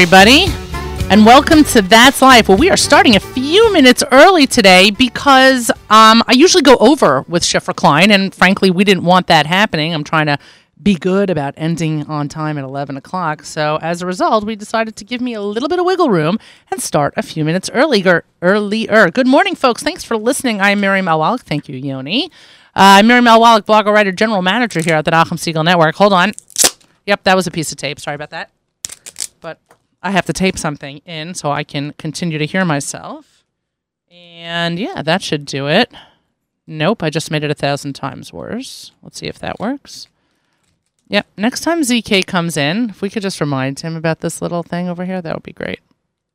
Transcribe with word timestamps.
everybody, 0.00 0.44
and 1.10 1.26
welcome 1.26 1.64
to 1.64 1.82
That's 1.82 2.22
Life. 2.22 2.48
Well, 2.48 2.56
we 2.56 2.70
are 2.70 2.76
starting 2.76 3.16
a 3.16 3.20
few 3.20 3.72
minutes 3.72 4.04
early 4.12 4.46
today 4.46 4.92
because 4.92 5.72
um, 5.90 6.22
I 6.28 6.34
usually 6.34 6.62
go 6.62 6.76
over 6.76 7.22
with 7.22 7.42
Shifra 7.42 7.74
Klein, 7.74 8.12
and 8.12 8.32
frankly, 8.32 8.70
we 8.70 8.84
didn't 8.84 9.02
want 9.02 9.26
that 9.26 9.44
happening. 9.44 9.92
I'm 9.92 10.04
trying 10.04 10.26
to 10.26 10.38
be 10.80 10.94
good 10.94 11.30
about 11.30 11.54
ending 11.56 12.06
on 12.06 12.28
time 12.28 12.58
at 12.58 12.62
11 12.62 12.96
o'clock. 12.96 13.42
So, 13.42 13.80
as 13.82 14.00
a 14.00 14.06
result, 14.06 14.44
we 14.44 14.54
decided 14.54 14.94
to 14.94 15.04
give 15.04 15.20
me 15.20 15.34
a 15.34 15.42
little 15.42 15.68
bit 15.68 15.80
of 15.80 15.84
wiggle 15.84 16.10
room 16.10 16.38
and 16.70 16.80
start 16.80 17.12
a 17.16 17.22
few 17.22 17.44
minutes 17.44 17.68
earlier. 17.74 18.22
earlier. 18.40 19.10
Good 19.10 19.26
morning, 19.26 19.56
folks. 19.56 19.82
Thanks 19.82 20.04
for 20.04 20.16
listening. 20.16 20.60
I'm 20.60 20.78
Miriam 20.78 21.08
L. 21.08 21.18
Wallach. 21.18 21.42
Thank 21.42 21.68
you, 21.68 21.76
Yoni. 21.76 22.26
Uh, 22.76 23.02
I'm 23.02 23.08
Miriam 23.08 23.26
L. 23.26 23.40
Wallach, 23.40 23.66
blogger, 23.66 23.92
writer, 23.92 24.12
general 24.12 24.42
manager 24.42 24.80
here 24.80 24.94
at 24.94 25.04
the 25.04 25.10
Nachum 25.10 25.38
Segal 25.38 25.64
Network. 25.64 25.96
Hold 25.96 26.12
on. 26.12 26.34
Yep, 27.06 27.24
that 27.24 27.34
was 27.34 27.48
a 27.48 27.50
piece 27.50 27.72
of 27.72 27.78
tape. 27.78 27.98
Sorry 27.98 28.14
about 28.14 28.30
that. 28.30 28.52
But 29.40 29.58
I 30.02 30.10
have 30.12 30.26
to 30.26 30.32
tape 30.32 30.58
something 30.58 30.98
in 31.04 31.34
so 31.34 31.50
I 31.50 31.64
can 31.64 31.92
continue 31.98 32.38
to 32.38 32.46
hear 32.46 32.64
myself. 32.64 33.44
And 34.10 34.78
yeah, 34.78 35.02
that 35.02 35.22
should 35.22 35.44
do 35.44 35.68
it. 35.68 35.92
Nope, 36.66 37.02
I 37.02 37.10
just 37.10 37.30
made 37.30 37.44
it 37.44 37.50
a 37.50 37.54
thousand 37.54 37.94
times 37.94 38.32
worse. 38.32 38.92
Let's 39.02 39.18
see 39.18 39.26
if 39.26 39.38
that 39.38 39.58
works. 39.58 40.08
Yep, 41.08 41.26
next 41.38 41.62
time 41.62 41.80
ZK 41.80 42.26
comes 42.26 42.56
in, 42.56 42.90
if 42.90 43.00
we 43.00 43.08
could 43.08 43.22
just 43.22 43.40
remind 43.40 43.80
him 43.80 43.96
about 43.96 44.20
this 44.20 44.42
little 44.42 44.62
thing 44.62 44.88
over 44.88 45.06
here, 45.06 45.22
that 45.22 45.34
would 45.34 45.42
be 45.42 45.52
great. 45.52 45.80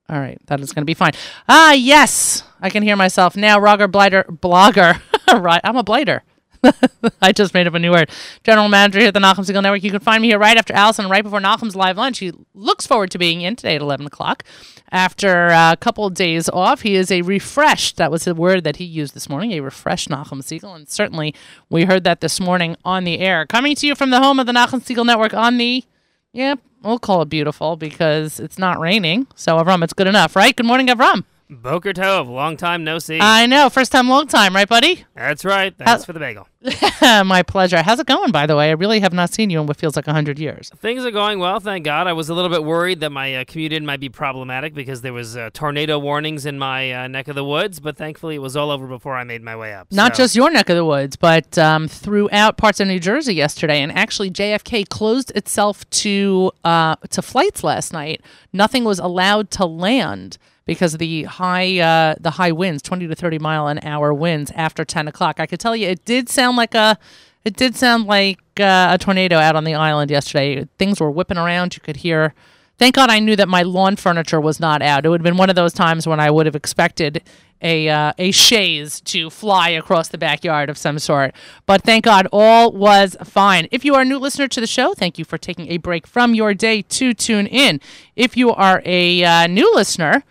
All 0.10 0.20
right, 0.20 0.40
that 0.48 0.60
is 0.60 0.74
going 0.74 0.82
to 0.82 0.86
be 0.86 0.96
fine. 0.96 1.14
Ah, 1.48 1.74
yes, 1.74 2.44
I 2.60 2.70
can 2.70 2.84
hear 2.84 2.96
myself 2.96 3.36
now. 3.36 3.60
Roger 3.60 3.88
Blighter, 3.88 4.24
blogger. 4.24 5.00
right, 5.42 5.62
I'm 5.64 5.78
a 5.78 5.84
blighter. 5.84 6.24
I 7.22 7.32
just 7.32 7.54
made 7.54 7.68
up 7.68 7.74
a 7.74 7.80
new 7.80 7.92
word. 7.92 8.10
General 8.44 8.70
manager 8.70 9.00
here 9.00 9.10
at 9.10 9.14
the 9.14 9.20
Nachum 9.20 9.46
Segal 9.46 9.62
Network. 9.62 9.84
You 9.84 9.92
can 9.92 10.00
find 10.00 10.22
me 10.22 10.30
here 10.30 10.40
right 10.40 10.58
after 10.58 10.74
Allison, 10.74 11.10
right 11.10 11.24
before 11.24 11.40
Nachum's 11.40 11.76
live 11.76 11.98
lunch. 11.98 12.20
He 12.20 12.32
looks 12.54 12.88
forward 12.88 13.12
to 13.12 13.18
being 13.18 13.42
in 13.42 13.56
today 13.56 13.76
at 13.76 13.82
11 13.82 14.06
o'clock. 14.08 14.44
After 14.92 15.48
a 15.48 15.76
couple 15.80 16.06
of 16.06 16.14
days 16.14 16.50
off, 16.50 16.82
he 16.82 16.96
is 16.96 17.12
a 17.12 17.22
refreshed, 17.24 17.98
that 17.98 18.12
was 18.12 18.26
the 18.26 18.36
word 18.36 18.64
that 18.64 18.78
he 18.78 18.84
used 18.86 19.14
this 19.14 19.28
morning, 19.28 19.52
a 19.52 19.60
refreshed 19.60 20.10
Nachum 20.10 20.42
Segal. 20.42 20.76
And 20.76 20.88
certainly 20.88 21.34
we 21.70 21.86
heard 21.86 22.04
that 22.04 22.22
this 22.22 22.40
morning 22.40 22.76
on 22.86 23.04
the 23.04 23.20
air. 23.20 23.46
Coming 23.46 23.76
to 23.76 23.88
you 23.88 23.96
from 23.96 24.12
the 24.12 24.20
home 24.20 24.40
of 24.40 24.46
the 24.46 24.54
Nachum 24.54 24.82
Segal 24.82 25.06
Network 25.06 25.34
on 25.34 25.58
the, 25.58 25.84
yep, 26.32 26.60
yeah, 26.60 26.88
we'll 26.88 27.00
call 27.00 27.24
it 27.24 27.30
beautiful 27.30 27.76
because 27.76 28.40
it's 28.40 28.60
not 28.60 28.80
raining. 28.80 29.28
So, 29.36 29.58
Avram, 29.58 29.84
it's 29.84 29.94
good 29.94 30.08
enough, 30.08 30.36
right? 30.36 30.56
Good 30.56 30.66
morning, 30.66 30.88
Avram. 30.88 31.24
Boker 31.50 31.94
Tov, 31.94 32.30
long 32.30 32.58
time 32.58 32.84
no 32.84 33.00
see. 33.00 33.20
I 33.22 33.46
know, 33.46 33.70
first 33.70 33.92
time, 33.92 34.10
long 34.10 34.28
time, 34.28 34.56
right, 34.56 34.68
buddy? 34.68 35.06
That's 35.16 35.46
right. 35.46 35.76
Thanks 35.78 36.06
for 36.06 36.14
the 36.14 36.20
bagel. 36.20 36.48
My 37.02 37.44
pleasure. 37.44 37.82
How's 37.82 38.00
it 38.00 38.08
going, 38.08 38.32
by 38.32 38.46
the 38.46 38.56
way? 38.56 38.70
I 38.70 38.74
really 38.74 39.02
have 39.02 39.14
not 39.14 39.34
seen 39.34 39.50
you 39.50 39.60
in 39.60 39.68
what 39.68 39.78
feels 39.78 39.96
like 39.96 40.08
100 40.08 40.40
years. 40.40 40.72
Things 40.78 41.06
are 41.06 41.12
going 41.12 41.40
well, 41.40 41.60
thank 41.60 41.86
God. 41.86 42.08
I 42.08 42.14
was 42.14 42.30
a 42.30 42.34
little 42.34 42.50
bit 42.50 42.64
worried 42.64 43.02
that 43.02 43.12
my 43.12 43.36
uh, 43.36 43.44
commute 43.46 43.74
in 43.74 43.86
might 43.86 44.00
be 44.00 44.10
problematic 44.10 44.74
because 44.74 45.02
there 45.02 45.14
was 45.14 45.36
uh, 45.36 45.50
tornado 45.54 46.00
warnings 46.00 46.46
in 46.46 46.58
my 46.58 46.92
uh, 46.92 47.08
neck 47.08 47.28
of 47.28 47.36
the 47.36 47.44
woods, 47.44 47.80
but 47.80 47.98
thankfully 47.98 48.36
it 48.36 48.42
was 48.42 48.56
all 48.56 48.72
over 48.72 48.88
before 48.88 49.16
I 49.16 49.24
made 49.24 49.42
my 49.42 49.56
way 49.56 49.74
up. 49.74 49.88
Not 49.92 50.16
so. 50.16 50.24
just 50.24 50.36
your 50.36 50.50
neck 50.50 50.70
of 50.70 50.78
the 50.78 50.86
woods, 50.86 51.18
but 51.18 51.58
um, 51.58 51.88
throughout 51.88 52.58
parts 52.58 52.80
of 52.80 52.88
New 52.88 53.00
Jersey 53.00 53.36
yesterday. 53.36 53.82
And 53.82 53.92
actually, 53.92 54.32
JFK 54.32 54.88
closed 54.88 55.32
itself 55.36 55.90
to 55.90 56.52
uh, 56.64 56.96
to 57.10 57.22
flights 57.22 57.64
last 57.64 57.92
night. 57.92 58.22
Nothing 58.54 58.86
was 58.86 59.00
allowed 59.00 59.52
to 59.52 59.66
land 59.66 60.38
because 60.66 60.94
of 60.94 61.00
the 61.00 61.24
high 61.24 61.80
uh, 61.80 62.16
the 62.20 62.32
high 62.32 62.52
winds, 62.52 62.82
20 62.82 63.08
to 63.08 63.16
30 63.16 63.40
mile 63.40 63.68
an 63.68 63.80
hour 63.84 64.14
winds 64.14 64.52
after 64.56 64.86
10 64.86 65.08
o'clock. 65.08 65.40
I 65.40 65.46
could 65.46 65.60
tell 65.60 65.76
you, 65.76 65.88
it 65.88 66.06
did 66.06 66.30
sound 66.30 66.58
like 66.58 66.76
a 66.76 66.98
it 67.44 67.56
did 67.56 67.76
sound 67.76 68.06
like 68.06 68.40
uh, 68.60 68.90
a 68.92 68.98
tornado 68.98 69.38
out 69.38 69.56
on 69.56 69.66
the 69.66 69.76
island 69.76 70.10
yesterday. 70.10 70.68
Things 70.78 71.00
were 71.00 71.12
whipping 71.12 71.38
around. 71.38 71.76
You 71.76 71.82
could 71.82 71.98
hear. 71.98 72.34
Thank 72.78 72.96
God 72.96 73.10
I 73.10 73.20
knew 73.20 73.36
that 73.36 73.48
my 73.48 73.62
lawn 73.62 73.96
furniture 73.98 74.42
was 74.42 74.60
not 74.60 74.82
out. 74.82 75.06
It 75.06 75.10
would 75.10 75.22
have 75.22 75.24
been 75.24 75.38
one 75.38 75.50
of 75.50 75.56
those 75.56 75.74
times 75.74 76.08
when 76.08 76.20
I 76.20 76.32
would 76.32 76.48
have 76.48 76.56
expected 76.56 77.22
a 77.62 77.90
uh, 77.90 78.14
a 78.18 78.32
chaise 78.32 79.00
to 79.02 79.30
fly 79.30 79.70
across 79.70 80.08
the 80.10 80.18
backyard 80.18 80.70
of 80.70 80.78
some 80.78 81.00
sort. 81.00 81.36
But 81.66 81.84
thank 81.84 82.06
God 82.06 82.28
all 82.32 82.72
was 82.72 83.16
fine. 83.24 83.68
If 83.72 83.86
you 83.86 83.96
are 83.96 84.02
a 84.02 84.06
new 84.06 84.18
listener 84.18 84.48
to 84.48 84.62
the 84.62 84.68
show, 84.68 84.94
thank 84.94 85.18
you 85.18 85.26
for 85.26 85.38
taking 85.38 85.70
a 85.70 85.78
break 85.78 86.08
from 86.08 86.34
your 86.34 86.54
day 86.54 86.82
to 86.82 87.14
tune 87.14 87.48
in. 87.48 87.80
If 88.16 88.38
you 88.38 88.52
are 88.52 88.82
a 88.86 89.24
uh, 89.24 89.48
new 89.48 89.74
listener, 89.76 90.24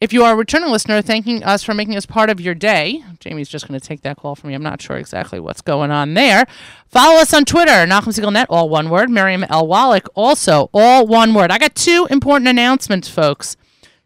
if 0.00 0.12
you 0.12 0.22
are 0.24 0.34
a 0.34 0.36
returning 0.36 0.70
listener, 0.70 1.00
thanking 1.00 1.42
us 1.42 1.62
for 1.62 1.72
making 1.72 1.96
us 1.96 2.04
part 2.04 2.28
of 2.28 2.40
your 2.40 2.54
day. 2.54 3.02
Jamie's 3.18 3.48
just 3.48 3.66
going 3.66 3.80
to 3.80 3.86
take 3.86 4.02
that 4.02 4.18
call 4.18 4.34
from 4.34 4.48
me. 4.48 4.54
I'm 4.54 4.62
not 4.62 4.80
sure 4.82 4.96
exactly 4.96 5.40
what's 5.40 5.62
going 5.62 5.90
on 5.90 6.14
there. 6.14 6.46
Follow 6.86 7.18
us 7.18 7.32
on 7.32 7.46
Twitter, 7.46 7.72
Nachum 7.72 8.12
Segal 8.12 8.32
Net, 8.32 8.46
all 8.50 8.68
one 8.68 8.90
word. 8.90 9.08
Miriam 9.08 9.44
L. 9.48 9.66
Wallach, 9.66 10.06
also 10.14 10.68
all 10.74 11.06
one 11.06 11.32
word. 11.32 11.50
I 11.50 11.58
got 11.58 11.74
two 11.74 12.06
important 12.10 12.48
announcements, 12.48 13.08
folks. 13.08 13.56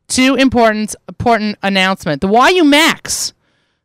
Two 0.06 0.34
important 0.36 0.94
important 1.08 1.58
announcement. 1.62 2.20
The 2.20 2.28
YU 2.28 2.64
Max. 2.64 3.32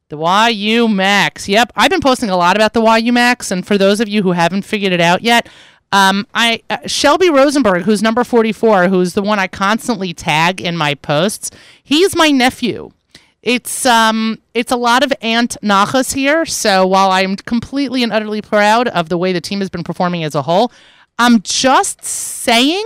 The 0.09 0.51
YU 0.51 0.87
Max. 0.87 1.49
Yep, 1.49 1.71
I've 1.75 1.89
been 1.89 2.01
posting 2.01 2.29
a 2.29 2.37
lot 2.37 2.55
about 2.55 2.73
the 2.73 2.83
YU 2.83 3.11
Max, 3.11 3.49
and 3.49 3.65
for 3.65 3.77
those 3.77 3.99
of 3.99 4.07
you 4.07 4.21
who 4.21 4.33
haven't 4.33 4.61
figured 4.61 4.93
it 4.93 5.01
out 5.01 5.23
yet, 5.23 5.49
um, 5.95 6.27
I 6.33 6.61
uh, 6.69 6.85
Shelby 6.87 7.29
Rosenberg, 7.29 7.83
who's 7.83 8.03
number 8.03 8.25
44, 8.25 8.89
who's 8.89 9.13
the 9.13 9.21
one 9.21 9.39
I 9.39 9.47
constantly 9.47 10.13
tag 10.13 10.59
in 10.59 10.75
my 10.75 10.93
posts. 10.95 11.51
He's 11.81 12.17
my 12.17 12.31
nephew. 12.31 12.91
It's 13.41 13.85
um 13.85 14.41
it's 14.53 14.73
a 14.73 14.75
lot 14.75 15.05
of 15.05 15.13
Aunt 15.21 15.55
Nachas 15.63 16.13
here. 16.13 16.45
So 16.45 16.85
while 16.85 17.11
I'm 17.11 17.37
completely 17.37 18.03
and 18.03 18.11
utterly 18.11 18.41
proud 18.41 18.89
of 18.89 19.07
the 19.07 19.17
way 19.17 19.31
the 19.31 19.39
team 19.39 19.59
has 19.59 19.69
been 19.69 19.85
performing 19.85 20.25
as 20.25 20.35
a 20.35 20.41
whole, 20.41 20.69
I'm 21.17 21.41
just 21.43 22.03
saying 22.03 22.83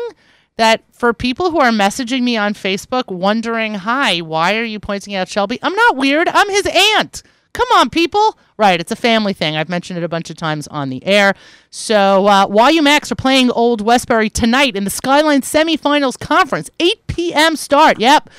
that 0.57 0.83
for 0.91 1.11
people 1.11 1.49
who 1.49 1.59
are 1.59 1.71
messaging 1.71 2.21
me 2.21 2.37
on 2.37 2.53
Facebook 2.53 3.07
wondering, 3.07 3.73
"Hi, 3.73 4.19
why 4.19 4.55
are 4.55 4.63
you 4.63 4.79
pointing 4.79 5.15
out 5.15 5.29
Shelby?" 5.29 5.57
I'm 5.63 5.73
not 5.73 5.95
weird. 5.95 6.29
I'm 6.29 6.49
his 6.49 6.67
aunt. 6.95 7.23
Come 7.53 7.67
on, 7.75 7.89
people. 7.89 8.37
Right, 8.57 8.79
it's 8.79 8.91
a 8.91 8.95
family 8.95 9.33
thing. 9.33 9.55
I've 9.55 9.69
mentioned 9.69 9.97
it 9.97 10.03
a 10.03 10.09
bunch 10.09 10.29
of 10.29 10.35
times 10.35 10.67
on 10.67 10.89
the 10.89 11.05
air. 11.05 11.33
So, 11.69 12.27
uh, 12.27 12.69
YU 12.69 12.81
Max 12.81 13.11
are 13.11 13.15
playing 13.15 13.51
Old 13.51 13.81
Westbury 13.81 14.29
tonight 14.29 14.75
in 14.75 14.83
the 14.83 14.89
Skyline 14.89 15.41
Semifinals 15.41 16.19
Conference. 16.19 16.69
8 16.79 17.07
p.m. 17.07 17.55
start. 17.55 17.99
Yep. 17.99 18.29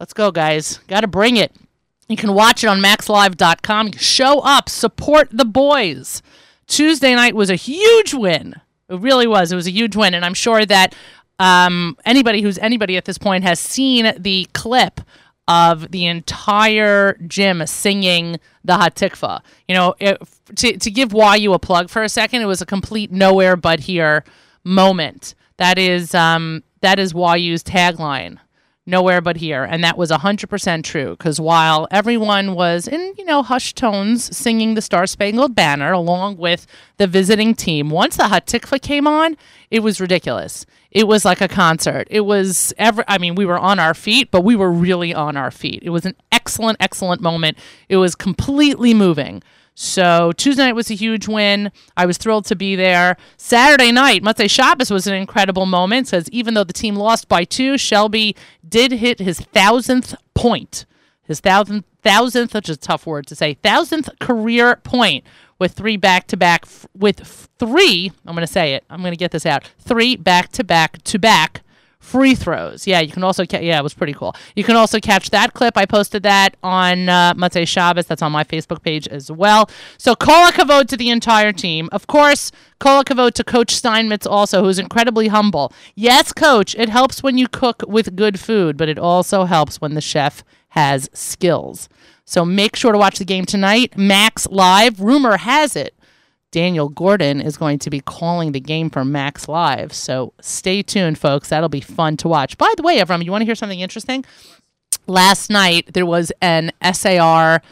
Let's 0.00 0.12
go, 0.12 0.32
guys. 0.32 0.78
Got 0.88 1.02
to 1.02 1.06
bring 1.06 1.36
it. 1.36 1.54
You 2.08 2.16
can 2.16 2.34
watch 2.34 2.64
it 2.64 2.66
on 2.66 2.80
maxlive.com. 2.80 3.92
Show 3.92 4.40
up, 4.40 4.68
support 4.68 5.28
the 5.30 5.44
boys. 5.44 6.22
Tuesday 6.66 7.14
night 7.14 7.36
was 7.36 7.50
a 7.50 7.54
huge 7.54 8.12
win. 8.12 8.60
It 8.88 8.98
really 8.98 9.28
was. 9.28 9.52
It 9.52 9.56
was 9.56 9.68
a 9.68 9.72
huge 9.72 9.94
win. 9.94 10.14
And 10.14 10.24
I'm 10.24 10.34
sure 10.34 10.66
that 10.66 10.94
um, 11.38 11.96
anybody 12.04 12.42
who's 12.42 12.58
anybody 12.58 12.96
at 12.96 13.04
this 13.04 13.18
point 13.18 13.44
has 13.44 13.60
seen 13.60 14.12
the 14.18 14.48
clip 14.52 15.00
of 15.50 15.90
the 15.90 16.06
entire 16.06 17.18
gym 17.26 17.66
singing 17.66 18.38
the 18.64 18.74
Hatikva. 18.74 19.40
You 19.66 19.74
know, 19.74 19.94
it, 19.98 20.16
to, 20.54 20.78
to 20.78 20.90
give 20.92 21.12
YU 21.12 21.52
a 21.52 21.58
plug 21.58 21.90
for 21.90 22.04
a 22.04 22.08
second, 22.08 22.40
it 22.40 22.44
was 22.44 22.62
a 22.62 22.66
complete 22.66 23.10
nowhere 23.10 23.56
but 23.56 23.80
here 23.80 24.22
moment. 24.62 25.34
That 25.56 25.76
is 25.76 26.14
um, 26.14 26.62
that 26.82 27.00
is 27.00 27.12
YU's 27.12 27.64
tagline 27.64 28.38
nowhere 28.86 29.20
but 29.20 29.36
here. 29.36 29.64
And 29.64 29.84
that 29.84 29.98
was 29.98 30.10
100% 30.10 30.84
true 30.84 31.10
because 31.10 31.40
while 31.40 31.86
everyone 31.90 32.54
was 32.54 32.88
in, 32.88 33.14
you 33.16 33.24
know, 33.24 33.42
hushed 33.42 33.76
tones 33.76 34.34
singing 34.36 34.74
the 34.74 34.82
Star 34.82 35.06
Spangled 35.06 35.54
Banner 35.54 35.92
along 35.92 36.36
with 36.36 36.66
the 36.96 37.06
visiting 37.06 37.54
team, 37.54 37.90
once 37.90 38.16
the 38.16 38.24
Hatikva 38.24 38.80
came 38.80 39.06
on, 39.06 39.36
it 39.70 39.80
was 39.80 40.00
ridiculous. 40.00 40.66
It 40.90 41.06
was 41.06 41.24
like 41.24 41.40
a 41.40 41.48
concert. 41.48 42.08
It 42.10 42.22
was 42.22 42.74
ever 42.78 43.04
I 43.06 43.18
mean, 43.18 43.34
we 43.34 43.46
were 43.46 43.58
on 43.58 43.78
our 43.78 43.94
feet, 43.94 44.30
but 44.30 44.42
we 44.42 44.56
were 44.56 44.72
really 44.72 45.14
on 45.14 45.36
our 45.36 45.50
feet. 45.50 45.82
It 45.84 45.90
was 45.90 46.04
an 46.04 46.16
excellent, 46.32 46.78
excellent 46.80 47.20
moment. 47.20 47.58
It 47.88 47.98
was 47.98 48.14
completely 48.16 48.94
moving. 48.94 49.42
So 49.82 50.32
Tuesday 50.32 50.66
night 50.66 50.74
was 50.74 50.90
a 50.90 50.94
huge 50.94 51.26
win. 51.26 51.72
I 51.96 52.04
was 52.04 52.18
thrilled 52.18 52.44
to 52.46 52.54
be 52.54 52.76
there. 52.76 53.16
Saturday 53.38 53.90
night, 53.90 54.22
Motzei 54.22 54.48
Shabbos 54.48 54.90
was 54.90 55.06
an 55.06 55.14
incredible 55.14 55.64
moment 55.64 56.10
because 56.10 56.28
even 56.28 56.52
though 56.52 56.64
the 56.64 56.74
team 56.74 56.96
lost 56.96 57.30
by 57.30 57.44
two, 57.44 57.78
Shelby 57.78 58.36
did 58.68 58.92
hit 58.92 59.20
his 59.20 59.40
thousandth 59.40 60.14
point. 60.34 60.84
His 61.22 61.40
thousandth, 61.40 61.86
thousandth, 62.02 62.54
a 62.54 62.60
tough 62.60 63.06
word 63.06 63.26
to 63.28 63.34
say, 63.34 63.54
thousandth 63.54 64.10
career 64.18 64.76
point 64.84 65.24
with 65.58 65.72
three 65.72 65.96
back 65.96 66.26
to 66.26 66.36
back, 66.36 66.66
with 66.94 67.48
three, 67.58 68.12
I'm 68.26 68.34
going 68.34 68.46
to 68.46 68.52
say 68.52 68.74
it, 68.74 68.84
I'm 68.90 69.00
going 69.00 69.12
to 69.12 69.16
get 69.16 69.30
this 69.30 69.46
out, 69.46 69.64
three 69.78 70.14
back 70.14 70.52
to 70.52 70.62
back 70.62 71.00
to 71.04 71.18
back 71.18 71.62
free 72.00 72.34
throws. 72.34 72.86
Yeah, 72.86 73.00
you 73.00 73.12
can 73.12 73.22
also 73.22 73.44
yeah, 73.48 73.78
it 73.78 73.82
was 73.82 73.94
pretty 73.94 74.14
cool. 74.14 74.34
You 74.56 74.64
can 74.64 74.74
also 74.74 74.98
catch 74.98 75.30
that 75.30 75.52
clip. 75.54 75.76
I 75.76 75.86
posted 75.86 76.22
that 76.24 76.56
on 76.62 77.08
uh, 77.08 77.34
Motzei 77.34 77.68
Shabbos. 77.68 78.06
That's 78.06 78.22
on 78.22 78.32
my 78.32 78.42
Facebook 78.42 78.82
page 78.82 79.06
as 79.08 79.30
well. 79.30 79.70
So 79.98 80.16
kol 80.16 80.48
kavod 80.48 80.88
to 80.88 80.96
the 80.96 81.10
entire 81.10 81.52
team. 81.52 81.88
Of 81.92 82.06
course, 82.06 82.50
kol 82.80 83.04
kavod 83.04 83.34
to 83.34 83.44
Coach 83.44 83.72
Steinmetz 83.74 84.26
also, 84.26 84.64
who's 84.64 84.78
incredibly 84.78 85.28
humble. 85.28 85.72
Yes, 85.94 86.32
Coach, 86.32 86.74
it 86.74 86.88
helps 86.88 87.22
when 87.22 87.38
you 87.38 87.46
cook 87.46 87.84
with 87.86 88.16
good 88.16 88.40
food, 88.40 88.76
but 88.76 88.88
it 88.88 88.98
also 88.98 89.44
helps 89.44 89.80
when 89.80 89.94
the 89.94 90.00
chef 90.00 90.42
has 90.70 91.08
skills. 91.12 91.88
So 92.24 92.44
make 92.44 92.76
sure 92.76 92.92
to 92.92 92.98
watch 92.98 93.18
the 93.18 93.24
game 93.24 93.44
tonight. 93.44 93.98
Max 93.98 94.46
Live. 94.48 95.00
Rumor 95.00 95.36
has 95.36 95.76
it 95.76 95.94
Daniel 96.50 96.88
Gordon 96.88 97.40
is 97.40 97.56
going 97.56 97.78
to 97.80 97.90
be 97.90 98.00
calling 98.00 98.52
the 98.52 98.60
game 98.60 98.90
for 98.90 99.04
Max 99.04 99.48
Live. 99.48 99.92
So 99.92 100.32
stay 100.40 100.82
tuned, 100.82 101.18
folks. 101.18 101.48
That'll 101.48 101.68
be 101.68 101.80
fun 101.80 102.16
to 102.18 102.28
watch. 102.28 102.58
By 102.58 102.72
the 102.76 102.82
way, 102.82 102.98
Avram, 102.98 103.24
you 103.24 103.30
want 103.30 103.42
to 103.42 103.46
hear 103.46 103.54
something 103.54 103.80
interesting? 103.80 104.24
Last 105.06 105.50
night 105.50 105.92
there 105.92 106.06
was 106.06 106.32
an 106.40 106.72
SAR 106.92 107.62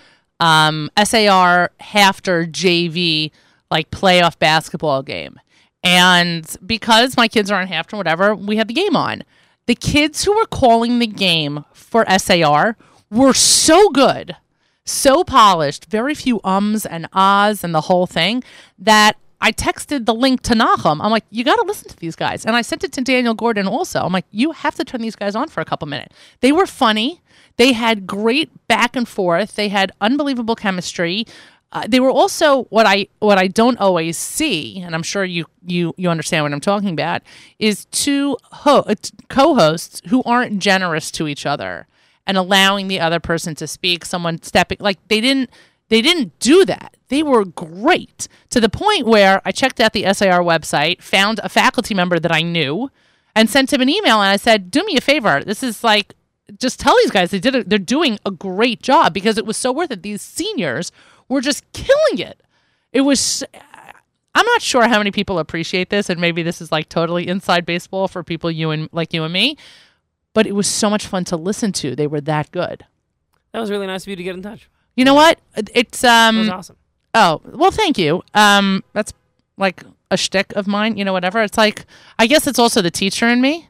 um, 0.40 0.90
SAR 0.96 1.72
HAFTR 1.80 2.50
JV 2.50 3.30
like 3.70 3.90
playoff 3.90 4.38
basketball 4.38 5.02
game. 5.02 5.38
And 5.82 6.56
because 6.64 7.16
my 7.16 7.28
kids 7.28 7.50
are 7.50 7.60
on 7.60 7.68
HAFTR, 7.68 7.96
whatever, 7.96 8.34
we 8.34 8.56
had 8.56 8.68
the 8.68 8.74
game 8.74 8.96
on. 8.96 9.22
The 9.66 9.74
kids 9.74 10.24
who 10.24 10.34
were 10.34 10.46
calling 10.46 10.98
the 10.98 11.06
game 11.06 11.64
for 11.72 12.04
SAR 12.18 12.76
were 13.10 13.34
so 13.34 13.90
good, 13.90 14.36
so 14.90 15.24
polished, 15.24 15.86
very 15.86 16.14
few 16.14 16.40
ums 16.44 16.86
and 16.86 17.08
ahs 17.12 17.62
and 17.64 17.74
the 17.74 17.82
whole 17.82 18.06
thing 18.06 18.42
that 18.78 19.16
I 19.40 19.52
texted 19.52 20.06
the 20.06 20.14
link 20.14 20.42
to 20.42 20.54
Nahum. 20.54 21.00
I'm 21.00 21.10
like, 21.10 21.24
you 21.30 21.44
got 21.44 21.56
to 21.56 21.64
listen 21.64 21.88
to 21.88 21.96
these 21.96 22.16
guys. 22.16 22.44
And 22.44 22.56
I 22.56 22.62
sent 22.62 22.82
it 22.82 22.92
to 22.92 23.00
Daniel 23.00 23.34
Gordon 23.34 23.68
also. 23.68 24.00
I'm 24.00 24.12
like, 24.12 24.26
you 24.30 24.52
have 24.52 24.74
to 24.76 24.84
turn 24.84 25.00
these 25.00 25.14
guys 25.14 25.36
on 25.36 25.48
for 25.48 25.60
a 25.60 25.64
couple 25.64 25.86
minutes. 25.86 26.14
They 26.40 26.50
were 26.50 26.66
funny. 26.66 27.22
They 27.56 27.72
had 27.72 28.06
great 28.06 28.50
back 28.66 28.96
and 28.96 29.06
forth. 29.06 29.54
They 29.54 29.68
had 29.68 29.92
unbelievable 30.00 30.56
chemistry. 30.56 31.24
Uh, 31.70 31.86
they 31.86 32.00
were 32.00 32.10
also 32.10 32.64
what 32.64 32.86
I 32.86 33.08
what 33.18 33.36
I 33.36 33.46
don't 33.46 33.78
always 33.78 34.16
see, 34.16 34.80
and 34.80 34.94
I'm 34.94 35.02
sure 35.02 35.22
you 35.22 35.44
you 35.66 35.92
you 35.98 36.08
understand 36.08 36.44
what 36.44 36.52
I'm 36.54 36.60
talking 36.60 36.88
about, 36.88 37.20
is 37.58 37.84
two 37.86 38.38
ho- 38.42 38.84
uh, 38.86 38.94
co-hosts 39.28 40.00
who 40.08 40.22
aren't 40.22 40.60
generous 40.60 41.10
to 41.10 41.28
each 41.28 41.44
other 41.44 41.86
and 42.28 42.36
allowing 42.36 42.86
the 42.86 43.00
other 43.00 43.18
person 43.18 43.56
to 43.56 43.66
speak. 43.66 44.04
Someone 44.04 44.40
stepping 44.42 44.76
like 44.78 44.98
they 45.08 45.20
didn't 45.20 45.50
they 45.88 46.02
didn't 46.02 46.38
do 46.38 46.64
that. 46.66 46.96
They 47.08 47.22
were 47.22 47.46
great 47.46 48.28
to 48.50 48.60
the 48.60 48.68
point 48.68 49.06
where 49.06 49.40
I 49.44 49.50
checked 49.50 49.80
out 49.80 49.94
the 49.94 50.04
SAR 50.12 50.42
website, 50.42 51.02
found 51.02 51.40
a 51.42 51.48
faculty 51.48 51.94
member 51.94 52.20
that 52.20 52.30
I 52.30 52.42
knew, 52.42 52.90
and 53.34 53.48
sent 53.48 53.72
him 53.72 53.80
an 53.80 53.88
email. 53.88 54.20
And 54.20 54.30
I 54.30 54.36
said, 54.36 54.70
"Do 54.70 54.84
me 54.84 54.96
a 54.96 55.00
favor. 55.00 55.42
This 55.42 55.62
is 55.62 55.82
like 55.82 56.14
just 56.58 56.80
tell 56.80 56.96
these 56.96 57.10
guys 57.10 57.30
they 57.30 57.40
did 57.40 57.54
it. 57.54 57.68
They're 57.68 57.78
doing 57.78 58.18
a 58.24 58.30
great 58.30 58.82
job 58.82 59.12
because 59.12 59.36
it 59.36 59.46
was 59.46 59.56
so 59.56 59.72
worth 59.72 59.90
it. 59.90 60.02
These 60.02 60.22
seniors 60.22 60.92
were 61.28 61.40
just 61.40 61.70
killing 61.72 62.18
it. 62.18 62.40
It 62.92 63.02
was. 63.02 63.42
I'm 64.34 64.46
not 64.46 64.62
sure 64.62 64.86
how 64.86 64.98
many 64.98 65.10
people 65.10 65.38
appreciate 65.38 65.90
this, 65.90 66.08
and 66.08 66.20
maybe 66.20 66.42
this 66.42 66.60
is 66.60 66.70
like 66.70 66.88
totally 66.88 67.26
inside 67.26 67.66
baseball 67.66 68.06
for 68.08 68.22
people 68.22 68.50
you 68.50 68.70
and 68.70 68.88
like 68.92 69.12
you 69.12 69.24
and 69.24 69.32
me. 69.32 69.56
But 70.38 70.46
it 70.46 70.54
was 70.54 70.68
so 70.68 70.88
much 70.88 71.04
fun 71.08 71.24
to 71.24 71.36
listen 71.36 71.72
to. 71.72 71.96
They 71.96 72.06
were 72.06 72.20
that 72.20 72.52
good. 72.52 72.86
That 73.50 73.58
was 73.58 73.72
really 73.72 73.88
nice 73.88 74.04
of 74.04 74.08
you 74.08 74.14
to 74.14 74.22
get 74.22 74.36
in 74.36 74.42
touch. 74.42 74.70
You 74.94 75.04
know 75.04 75.14
what? 75.14 75.40
It's 75.74 76.04
um. 76.04 76.36
That 76.36 76.40
was 76.42 76.48
awesome. 76.50 76.76
Oh 77.12 77.40
well, 77.44 77.72
thank 77.72 77.98
you. 77.98 78.22
Um, 78.34 78.84
that's 78.92 79.12
like 79.56 79.82
a 80.12 80.16
shtick 80.16 80.52
of 80.54 80.68
mine. 80.68 80.96
You 80.96 81.04
know, 81.04 81.12
whatever. 81.12 81.42
It's 81.42 81.58
like 81.58 81.86
I 82.20 82.28
guess 82.28 82.46
it's 82.46 82.60
also 82.60 82.80
the 82.82 82.90
teacher 82.92 83.26
in 83.26 83.40
me. 83.40 83.68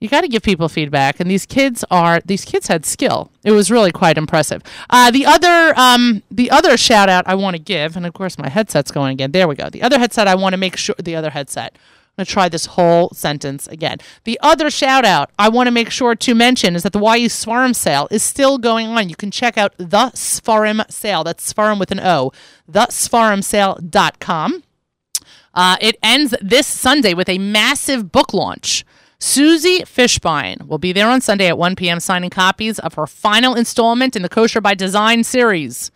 You 0.00 0.08
got 0.08 0.22
to 0.22 0.28
give 0.28 0.42
people 0.42 0.70
feedback, 0.70 1.20
and 1.20 1.30
these 1.30 1.44
kids 1.44 1.84
are 1.90 2.22
these 2.24 2.46
kids 2.46 2.68
had 2.68 2.86
skill. 2.86 3.30
It 3.44 3.50
was 3.52 3.70
really 3.70 3.92
quite 3.92 4.16
impressive. 4.16 4.62
Uh, 4.88 5.10
the 5.10 5.26
other 5.26 5.78
um, 5.78 6.22
the 6.30 6.50
other 6.50 6.78
shout 6.78 7.10
out 7.10 7.28
I 7.28 7.34
want 7.34 7.54
to 7.54 7.60
give, 7.60 7.98
and 7.98 8.06
of 8.06 8.14
course 8.14 8.38
my 8.38 8.48
headset's 8.48 8.90
going 8.90 9.12
again. 9.12 9.32
There 9.32 9.46
we 9.46 9.56
go. 9.56 9.68
The 9.68 9.82
other 9.82 9.98
headset 9.98 10.26
I 10.26 10.36
want 10.36 10.54
to 10.54 10.56
make 10.56 10.78
sure 10.78 10.94
the 10.98 11.16
other 11.16 11.28
headset. 11.28 11.76
I'm 12.18 12.24
gonna 12.24 12.32
try 12.32 12.48
this 12.48 12.66
whole 12.66 13.10
sentence 13.10 13.68
again. 13.68 13.98
The 14.24 14.40
other 14.42 14.70
shout 14.70 15.04
out 15.04 15.30
I 15.38 15.48
want 15.48 15.68
to 15.68 15.70
make 15.70 15.88
sure 15.88 16.16
to 16.16 16.34
mention 16.34 16.74
is 16.74 16.82
that 16.82 16.92
the 16.92 16.98
YU 16.98 17.28
Seforim 17.28 17.76
sale 17.76 18.08
is 18.10 18.24
still 18.24 18.58
going 18.58 18.88
on. 18.88 19.08
You 19.08 19.14
can 19.14 19.30
check 19.30 19.56
out 19.56 19.72
the 19.78 20.10
Seforim 20.16 20.90
sale. 20.90 21.22
That's 21.22 21.52
Seforim 21.52 21.78
with 21.78 21.92
an 21.92 22.00
O. 22.00 22.32
The 22.66 22.88
SeforimSale.com. 22.90 24.64
Uh, 25.54 25.76
it 25.80 25.96
ends 26.02 26.34
this 26.42 26.66
Sunday 26.66 27.14
with 27.14 27.28
a 27.28 27.38
massive 27.38 28.10
book 28.10 28.34
launch. 28.34 28.84
Susie 29.20 29.82
Fishbein 29.82 30.66
will 30.66 30.78
be 30.78 30.92
there 30.92 31.08
on 31.08 31.20
Sunday 31.20 31.46
at 31.46 31.56
1 31.56 31.76
p.m. 31.76 32.00
signing 32.00 32.30
copies 32.30 32.80
of 32.80 32.94
her 32.94 33.06
final 33.06 33.54
installment 33.54 34.16
in 34.16 34.22
the 34.22 34.28
Kosher 34.28 34.60
by 34.60 34.74
Design 34.74 35.22
series. 35.22 35.92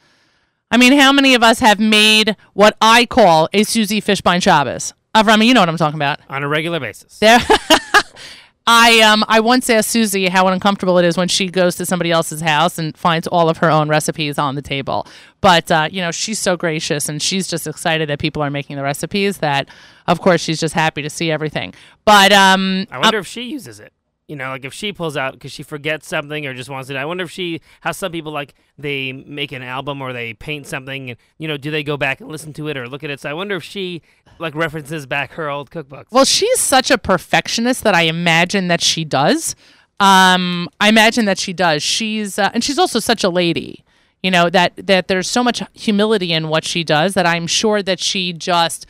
I 0.70 0.76
mean, 0.76 0.92
how 0.92 1.12
many 1.12 1.34
of 1.34 1.42
us 1.42 1.58
have 1.58 1.80
made 1.80 2.36
what 2.52 2.76
I 2.80 3.06
call 3.06 3.48
a 3.52 3.64
Susie 3.64 4.00
Fishbein 4.00 4.40
Shabbos? 4.40 4.94
Avram, 5.14 5.44
you 5.44 5.54
know 5.54 5.60
what 5.60 5.68
I'm 5.68 5.76
talking 5.76 5.98
about. 5.98 6.20
On 6.28 6.42
a 6.42 6.48
regular 6.48 6.80
basis. 6.80 7.18
There, 7.18 7.38
I 8.66 9.00
um 9.00 9.24
I 9.28 9.40
once 9.40 9.68
asked 9.68 9.90
Susie 9.90 10.28
how 10.28 10.46
uncomfortable 10.46 10.96
it 10.98 11.04
is 11.04 11.16
when 11.16 11.28
she 11.28 11.48
goes 11.48 11.76
to 11.76 11.86
somebody 11.86 12.10
else's 12.10 12.40
house 12.40 12.78
and 12.78 12.96
finds 12.96 13.26
all 13.26 13.48
of 13.48 13.58
her 13.58 13.70
own 13.70 13.88
recipes 13.88 14.38
on 14.38 14.54
the 14.54 14.62
table. 14.62 15.06
But 15.40 15.70
uh, 15.70 15.88
you 15.90 16.00
know 16.00 16.12
she's 16.12 16.38
so 16.38 16.56
gracious 16.56 17.08
and 17.08 17.20
she's 17.20 17.48
just 17.48 17.66
excited 17.66 18.08
that 18.08 18.20
people 18.20 18.42
are 18.42 18.50
making 18.50 18.76
the 18.76 18.82
recipes 18.82 19.38
that, 19.38 19.68
of 20.06 20.20
course, 20.20 20.40
she's 20.40 20.60
just 20.60 20.74
happy 20.74 21.02
to 21.02 21.10
see 21.10 21.30
everything. 21.30 21.74
But 22.04 22.32
um, 22.32 22.86
I 22.90 22.98
wonder 22.98 23.18
if 23.18 23.26
she 23.26 23.42
uses 23.42 23.80
it. 23.80 23.92
You 24.32 24.36
know, 24.36 24.48
like 24.48 24.64
if 24.64 24.72
she 24.72 24.94
pulls 24.94 25.14
out 25.14 25.34
because 25.34 25.52
she 25.52 25.62
forgets 25.62 26.08
something 26.08 26.46
or 26.46 26.54
just 26.54 26.70
wants 26.70 26.88
it. 26.88 26.96
I 26.96 27.04
wonder 27.04 27.24
if 27.24 27.30
she 27.30 27.60
has 27.82 27.98
some 27.98 28.12
people 28.12 28.32
like 28.32 28.54
they 28.78 29.12
make 29.12 29.52
an 29.52 29.62
album 29.62 30.00
or 30.00 30.14
they 30.14 30.32
paint 30.32 30.66
something 30.66 31.10
and 31.10 31.18
you 31.36 31.46
know 31.46 31.58
do 31.58 31.70
they 31.70 31.82
go 31.84 31.98
back 31.98 32.22
and 32.22 32.30
listen 32.30 32.54
to 32.54 32.68
it 32.68 32.78
or 32.78 32.88
look 32.88 33.04
at 33.04 33.10
it. 33.10 33.20
So 33.20 33.28
I 33.28 33.34
wonder 33.34 33.56
if 33.56 33.62
she 33.62 34.00
like 34.38 34.54
references 34.54 35.04
back 35.04 35.32
her 35.32 35.50
old 35.50 35.70
cookbooks. 35.70 36.06
Well, 36.10 36.24
she's 36.24 36.60
such 36.60 36.90
a 36.90 36.96
perfectionist 36.96 37.84
that 37.84 37.94
I 37.94 38.04
imagine 38.04 38.68
that 38.68 38.80
she 38.80 39.04
does. 39.04 39.54
Um, 40.00 40.70
I 40.80 40.88
imagine 40.88 41.26
that 41.26 41.38
she 41.38 41.52
does. 41.52 41.82
She's 41.82 42.38
uh, 42.38 42.48
and 42.54 42.64
she's 42.64 42.78
also 42.78 43.00
such 43.00 43.22
a 43.24 43.28
lady. 43.28 43.84
You 44.22 44.30
know 44.30 44.48
that 44.48 44.72
that 44.78 45.08
there's 45.08 45.28
so 45.28 45.44
much 45.44 45.62
humility 45.74 46.32
in 46.32 46.48
what 46.48 46.64
she 46.64 46.84
does 46.84 47.12
that 47.12 47.26
I'm 47.26 47.46
sure 47.46 47.82
that 47.82 48.00
she 48.00 48.32
just 48.32 48.86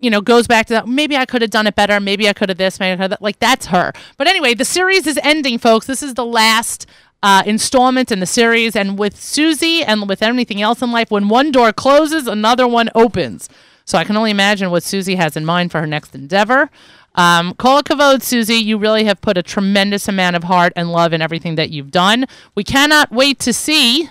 you 0.00 0.10
know 0.10 0.20
goes 0.20 0.46
back 0.46 0.66
to 0.66 0.72
that 0.72 0.88
maybe 0.88 1.16
i 1.16 1.24
could 1.24 1.42
have 1.42 1.50
done 1.50 1.66
it 1.66 1.74
better 1.74 2.00
maybe 2.00 2.28
i 2.28 2.32
could 2.32 2.48
have 2.48 2.58
this 2.58 2.80
maybe 2.80 2.92
I 2.92 2.96
could 2.96 3.00
have 3.02 3.10
that. 3.10 3.22
like 3.22 3.38
that's 3.38 3.66
her 3.66 3.92
but 4.16 4.26
anyway 4.26 4.54
the 4.54 4.64
series 4.64 5.06
is 5.06 5.18
ending 5.22 5.58
folks 5.58 5.86
this 5.86 6.02
is 6.02 6.14
the 6.14 6.24
last 6.24 6.86
uh, 7.22 7.42
installment 7.44 8.10
in 8.10 8.20
the 8.20 8.26
series 8.26 8.74
and 8.74 8.98
with 8.98 9.20
susie 9.20 9.82
and 9.82 10.08
with 10.08 10.22
anything 10.22 10.62
else 10.62 10.80
in 10.80 10.90
life 10.90 11.10
when 11.10 11.28
one 11.28 11.52
door 11.52 11.70
closes 11.72 12.26
another 12.26 12.66
one 12.66 12.88
opens 12.94 13.48
so 13.84 13.98
i 13.98 14.04
can 14.04 14.16
only 14.16 14.30
imagine 14.30 14.70
what 14.70 14.82
susie 14.82 15.16
has 15.16 15.36
in 15.36 15.44
mind 15.44 15.70
for 15.70 15.80
her 15.80 15.86
next 15.86 16.14
endeavor 16.14 16.70
um, 17.14 17.54
Kol 17.54 17.82
kavod, 17.82 18.22
Susie. 18.22 18.54
You 18.54 18.78
really 18.78 19.04
have 19.04 19.20
put 19.20 19.36
a 19.36 19.42
tremendous 19.42 20.06
amount 20.06 20.36
of 20.36 20.44
heart 20.44 20.72
and 20.76 20.92
love 20.92 21.12
in 21.12 21.20
everything 21.20 21.56
that 21.56 21.70
you've 21.70 21.90
done. 21.90 22.26
We 22.54 22.62
cannot 22.64 23.10
wait 23.10 23.38
to 23.40 23.52
see 23.52 24.08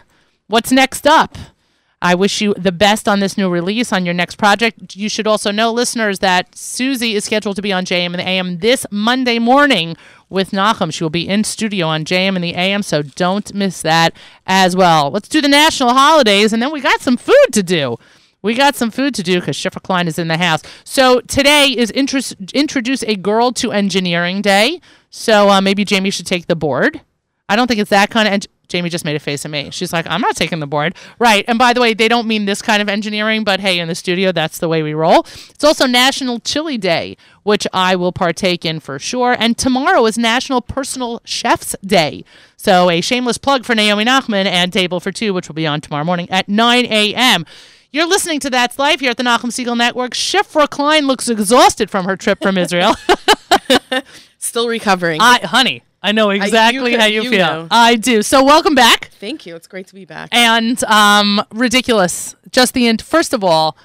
what's 0.48 0.72
next 0.72 1.08
up. 1.08 1.38
I 2.02 2.16
wish 2.16 2.40
you 2.40 2.54
the 2.54 2.72
best 2.72 3.10
on 3.10 3.20
this 3.20 3.38
new 3.38 3.50
release 3.50 3.92
on 3.92 4.06
your 4.06 4.14
next 4.14 4.36
project. 4.38 4.96
You 4.96 5.10
should 5.10 5.28
also 5.28 5.52
know, 5.52 5.72
listeners, 5.72 6.20
that 6.20 6.56
Susie 6.58 7.16
is 7.16 7.26
scheduled 7.26 7.58
to 7.58 7.62
be 7.62 7.74
on 7.74 7.84
JM 7.84 8.08
in 8.08 8.12
the 8.14 8.28
AM 8.28 8.60
this 8.60 8.86
Monday 8.90 9.38
morning 9.38 9.98
with 10.30 10.52
Nachum. 10.52 10.94
She 10.94 11.04
will 11.04 11.10
be 11.10 11.28
in 11.28 11.44
studio 11.44 11.88
on 11.88 12.06
JM 12.06 12.38
in 12.38 12.42
the 12.42 12.56
AM, 12.56 12.84
so 12.84 13.02
don't 13.02 13.54
miss 13.54 13.82
that 13.82 14.14
as 14.48 14.78
well. 14.78 15.12
Let's 15.12 15.28
do 15.28 15.42
the 15.42 15.50
national 15.50 15.94
holidays, 15.94 16.54
and 16.54 16.62
then 16.62 16.72
we 16.72 16.80
got 16.80 17.02
some 17.02 17.18
food 17.18 17.48
to 17.52 17.64
do. 17.64 17.98
We 18.42 18.54
got 18.54 18.76
some 18.76 18.92
food 18.92 19.14
to 19.16 19.24
do 19.24 19.42
because 19.42 19.58
Shifra 19.58 19.84
Klein 19.84 20.08
is 20.08 20.18
in 20.18 20.30
the 20.30 20.38
house. 20.38 20.62
So 20.86 21.20
today 21.22 21.66
is 21.66 21.92
intro- 21.92 22.22
introduce 22.54 23.04
a 23.04 23.18
girl 23.18 23.52
to 23.54 23.74
engineering 23.74 24.42
day. 24.42 24.80
So 25.10 25.50
uh, 25.50 25.60
maybe 25.60 25.84
Jamie 25.84 26.12
should 26.12 26.26
take 26.28 26.48
the 26.48 26.56
board. 26.56 27.02
I 27.50 27.58
don't 27.58 27.68
think 27.68 27.82
it's 27.82 27.90
that 27.90 28.10
kind 28.10 28.34
of. 28.34 28.50
Jamie 28.70 28.90
just 28.90 29.04
made 29.04 29.16
a 29.16 29.20
face 29.20 29.44
at 29.44 29.52
me. 29.52 29.70
She's 29.72 29.92
like, 29.92 30.06
I'm 30.08 30.22
not 30.22 30.36
taking 30.36 30.60
the 30.60 30.68
board. 30.68 30.96
Right. 31.18 31.44
And 31.48 31.60
by 31.60 31.74
the 31.74 31.82
way, 31.82 31.94
they 31.94 32.08
don't 32.08 32.28
mean 32.28 32.46
this 32.46 32.62
kind 32.62 32.82
of 32.82 32.88
engineering, 32.88 33.44
but 33.44 33.60
hey, 33.60 33.80
in 33.80 33.88
the 33.88 33.96
studio, 33.96 34.32
that's 34.32 34.60
the 34.60 34.70
way 34.70 34.84
we 34.84 34.94
roll. 34.94 35.26
It's 35.50 35.64
also 35.64 35.86
National 35.88 36.40
Chili 36.40 36.78
Day, 36.78 37.18
which 37.44 37.68
I 37.74 37.96
will 37.96 38.12
partake 38.12 38.64
in 38.64 38.80
for 38.80 39.00
sure. 39.00 39.36
And 39.38 39.58
tomorrow 39.58 40.06
is 40.06 40.18
National 40.18 40.62
Personal 40.62 41.20
Chef's 41.26 41.76
Day. 41.86 42.24
So 42.56 42.90
a 42.90 43.02
shameless 43.02 43.38
plug 43.38 43.66
for 43.66 43.74
Naomi 43.74 44.06
Nachman 44.06 44.46
and 44.46 44.72
Table 44.72 45.00
for 45.00 45.12
Two, 45.12 45.34
which 45.34 45.48
will 45.48 45.56
be 45.56 45.68
on 45.68 45.82
tomorrow 45.82 46.04
morning 46.04 46.30
at 46.30 46.48
9 46.48 46.86
a.m. 46.86 47.46
You're 47.92 48.06
listening 48.06 48.40
to 48.42 48.52
That's 48.52 48.78
Life 48.78 49.00
here 49.00 49.10
at 49.10 49.18
the 49.18 49.24
Nachum 49.24 49.50
Segal 49.50 49.76
Network. 49.76 50.12
Shifra 50.12 50.70
Klein 50.70 51.08
looks 51.08 51.28
exhausted 51.28 51.90
from 51.90 52.06
her 52.06 52.16
trip 52.16 52.40
from 52.40 52.56
Israel. 52.56 52.94
Still 54.38 54.68
recovering. 54.68 55.20
I, 55.22 55.40
honey, 55.40 55.82
I 56.02 56.12
know 56.14 56.30
exactly 56.30 56.94
you- 56.94 57.00
how 57.00 57.06
you, 57.06 57.24
you 57.24 57.30
feel. 57.30 57.40
know. 57.46 57.68
I 57.72 57.96
do. 57.96 58.22
So 58.22 58.44
welcome 58.44 58.76
back. 58.76 59.10
Thank 59.20 59.46
you. 59.46 59.56
It's 59.56 59.68
great 59.68 59.88
to 59.88 59.96
be 59.96 60.06
back. 60.06 60.30
And 60.32 60.82
um, 60.86 61.42
ridiculous. 61.54 62.36
Just 62.52 62.74
the 62.74 62.88
end. 62.88 63.02
First 63.02 63.34
of 63.34 63.44
all, 63.44 63.76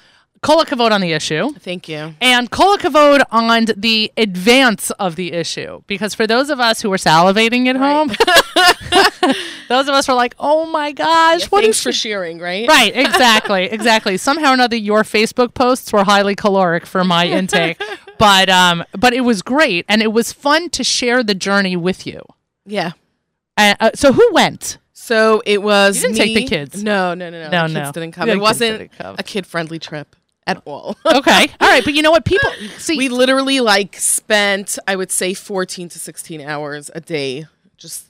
Kola 0.41 0.65
Kavod 0.65 0.91
on 0.91 1.01
the 1.01 1.11
issue. 1.11 1.53
Thank 1.59 1.89
you. 1.89 2.13
And 2.21 2.51
Kola 2.51 2.77
Kavod 2.77 3.23
on 3.31 3.65
the 3.75 4.11
advance 4.15 4.91
of 4.91 5.15
the 5.15 5.33
issue. 5.33 5.81
Because 5.87 6.13
for 6.13 6.27
those 6.27 6.49
of 6.51 6.59
us 6.59 6.81
who 6.81 6.89
were 6.89 6.97
salivating 6.97 7.65
at 7.67 7.75
home, 7.75 8.09
those 9.69 9.87
of 9.87 9.95
us 9.95 10.07
were 10.07 10.13
like, 10.13 10.35
oh 10.39 10.65
my 10.67 10.91
gosh, 10.91 11.41
Yeah, 11.41 11.47
what 11.49 11.63
thanks 11.63 11.77
is 11.77 11.83
for 11.83 11.91
sharing, 11.91 12.39
right? 12.39 12.67
Right, 12.67 12.95
exactly, 12.95 13.63
exactly. 13.65 14.17
Somehow 14.17 14.51
or 14.51 14.53
another, 14.53 14.75
your 14.75 15.01
Facebook 15.03 15.53
posts 15.55 15.91
were 15.91 16.03
highly 16.03 16.35
caloric 16.35 16.85
for 16.85 17.03
my 17.03 17.25
intake, 17.39 17.81
but 18.17 18.49
um, 18.49 18.83
but 18.97 19.13
it 19.13 19.21
was 19.21 19.41
great, 19.41 19.85
and 19.87 20.01
it 20.01 20.11
was 20.13 20.31
fun 20.31 20.69
to 20.71 20.83
share 20.83 21.23
the 21.23 21.35
journey 21.35 21.75
with 21.75 22.05
you. 22.07 22.21
Yeah. 22.65 22.91
Uh, 23.57 23.75
uh, 23.79 23.91
so 23.95 24.11
who 24.13 24.27
went? 24.33 24.77
So 24.93 25.41
it 25.45 25.61
was. 25.61 25.97
You 25.97 26.09
didn't 26.09 26.17
take 26.17 26.35
the 26.35 26.45
kids. 26.47 26.83
No, 26.83 27.13
no, 27.13 27.29
no, 27.29 27.43
no. 27.43 27.49
No, 27.49 27.67
the 27.67 27.73
no. 27.73 27.79
kids 27.81 27.91
didn't 27.93 28.11
come. 28.13 28.27
The 28.27 28.33
It 28.33 28.39
wasn't 28.39 28.91
come. 28.97 29.15
a 29.19 29.23
kid-friendly 29.23 29.79
trip 29.79 30.15
at 30.47 30.61
all. 30.65 30.97
Okay. 31.05 31.47
All 31.61 31.69
right. 31.69 31.83
But 31.83 31.93
you 31.93 32.01
know 32.01 32.11
what? 32.11 32.25
People 32.25 32.49
see. 32.77 32.97
we 32.97 33.09
literally 33.09 33.59
like 33.61 33.97
spent, 33.97 34.77
I 34.87 34.95
would 34.95 35.11
say, 35.11 35.33
14 35.33 35.89
to 35.89 35.99
16 35.99 36.41
hours 36.41 36.89
a 36.95 37.01
day 37.01 37.45
just 37.77 38.07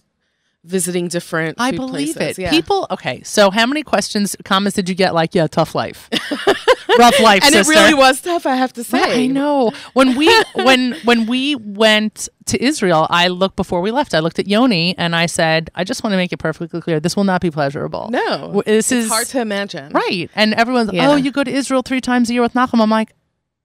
visiting 0.66 1.08
different. 1.08 1.56
I 1.60 1.72
believe 1.72 2.16
places. 2.16 2.40
it. 2.40 2.42
Yeah. 2.42 2.50
People. 2.50 2.88
Okay. 2.92 3.22
So 3.24 3.52
how 3.52 3.66
many 3.66 3.84
questions, 3.84 4.36
comments 4.44 4.76
did 4.76 4.90
you 4.90 4.96
get? 4.96 5.14
Like, 5.14 5.36
yeah, 5.36 5.48
tough 5.48 5.76
life, 5.76 6.10
rough 7.00 7.20
life, 7.20 7.44
and 7.44 7.54
sister. 7.54 7.72
it 7.74 7.76
really 7.76 7.94
was 7.94 8.22
tough. 8.22 8.46
I 8.46 8.56
have 8.56 8.74
to 8.74 8.84
say. 8.84 9.24
I 9.24 9.28
know. 9.28 9.72
When 9.94 10.16
we 10.16 10.28
when 10.56 10.94
when 11.04 11.26
we 11.28 11.56
went 11.56 12.30
to 12.46 12.64
Israel, 12.64 13.08
I 13.10 13.28
looked 13.28 13.56
before 13.56 13.82
we 13.82 13.92
left. 13.92 14.14
I 14.14 14.20
looked 14.20 14.40
at 14.40 14.48
Yoni 14.48 14.96
and 14.98 15.16
I 15.16 15.26
said, 15.26 15.70
I 15.76 15.84
just 15.84 16.04
want 16.04 16.14
to 16.14 16.18
make 16.18 16.32
it 16.32 16.38
perfectly 16.38 16.82
clear. 16.82 17.00
This 17.00 17.16
will 17.16 17.24
not 17.24 17.42
be 17.42 17.52
pleasurable. 17.52 18.10
No, 18.12 18.62
this 18.66 18.92
it's 18.92 19.06
is 19.06 19.10
hard 19.10 19.28
to 19.28 19.42
imagine. 19.42 19.92
right. 19.94 20.30
And 20.36 20.54
everyone's, 20.54 20.92
Yeah. 20.94 21.10
oh, 21.12 21.16
you 21.16 21.32
go 21.32 21.44
to 21.44 21.52
Israel 21.52 21.82
three 21.82 22.02
times 22.02 22.30
a 22.30 22.34
year 22.34 22.42
with 22.42 22.54
Nachum. 22.54 22.82
I'm 22.82 22.90
like, 22.90 23.14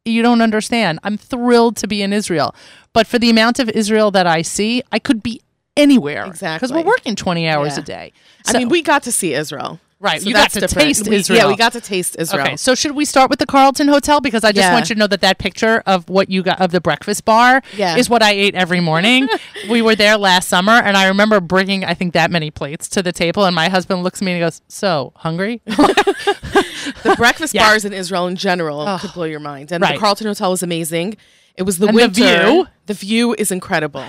you 0.07 0.23
don't 0.23 0.41
understand. 0.41 0.99
I'm 1.03 1.19
thrilled 1.19 1.77
to 1.79 1.87
be 1.87 2.01
in 2.03 2.13
Israel, 2.15 2.55
but 2.95 3.07
for 3.07 3.19
the 3.19 3.29
amount 3.29 3.59
of 3.59 3.69
Israel 3.69 4.11
that 4.13 4.27
I 4.27 4.41
see, 4.41 4.83
I 4.91 4.99
could 4.99 5.23
be 5.23 5.43
anywhere 5.81 6.25
Exactly. 6.27 6.67
because 6.69 6.73
we're 6.73 6.89
working 6.89 7.17
20 7.17 7.49
hours 7.49 7.77
Yeah. 7.77 7.83
a 7.83 7.85
day. 7.85 8.13
I 8.47 8.59
mean, 8.59 8.69
we 8.69 8.83
got 8.83 9.03
to 9.05 9.13
see 9.13 9.35
Israel. 9.35 9.81
Right, 10.03 10.23
So 10.23 10.29
you 10.29 10.35
got 10.35 10.51
to 10.53 10.61
different. 10.61 10.89
taste 10.89 11.09
We- 11.09 11.17
Israel. 11.17 11.39
Yeah, 11.41 11.49
we 11.49 11.57
got 11.57 11.73
to 11.75 11.81
taste 11.81 12.17
Israel. 12.19 12.43
Okay, 12.47 12.57
so 12.57 12.75
should 12.75 12.93
we 12.93 13.05
start 13.05 13.29
with 13.29 13.39
the 13.39 13.45
Carlton 13.45 13.87
Hotel 13.87 14.19
because 14.23 14.45
I 14.45 14.51
just 14.51 14.65
Yeah. 14.69 14.73
want 14.73 14.89
you 14.89 14.95
to 14.95 14.99
know 14.99 15.07
that 15.07 15.21
that 15.21 15.37
picture 15.37 15.83
of 15.85 16.09
what 16.09 16.31
you 16.31 16.43
got 16.43 16.59
of 16.59 16.71
the 16.71 16.81
breakfast 16.81 17.27
bar 17.27 17.61
Yeah. 17.77 17.97
is 17.99 18.09
what 18.09 18.23
I 18.23 18.31
ate 18.33 18.55
every 18.55 18.81
morning. 18.81 19.29
we 19.69 19.83
were 19.83 19.95
there 19.95 20.17
last 20.17 20.49
summer, 20.49 20.73
and 20.73 20.97
I 20.97 21.07
remember 21.09 21.39
bringing 21.39 21.85
I 21.85 21.93
think 21.93 22.15
that 22.15 22.31
many 22.31 22.51
plates 22.51 22.89
to 22.91 23.03
the 23.03 23.13
table, 23.13 23.45
and 23.45 23.55
my 23.55 23.69
husband 23.69 24.03
looks 24.03 24.23
at 24.23 24.25
me 24.25 24.33
and 24.33 24.39
he 24.41 24.47
goes, 24.47 24.63
"So 24.69 25.13
hungry?" 25.17 25.61
the 25.67 27.15
breakfast 27.19 27.53
Yeah. 27.59 27.67
bars 27.69 27.85
in 27.85 27.93
Israel 27.93 28.27
in 28.27 28.37
general 28.37 28.99
could 29.01 29.13
blow 29.13 29.25
your 29.25 29.41
mind. 29.41 29.71
And 29.73 29.83
Right. 29.83 29.95
the 29.95 30.01
Carlton 30.01 30.27
Hotel 30.29 30.51
was 30.51 30.63
amazing. 30.63 31.17
It 31.57 31.65
was 31.65 31.77
the 31.77 31.89
And 31.89 31.97
the 31.99 32.03
winter. 32.05 32.43
view? 32.47 32.67
The 32.87 32.95
view 32.95 33.35
is 33.39 33.51
incredible. 33.53 34.05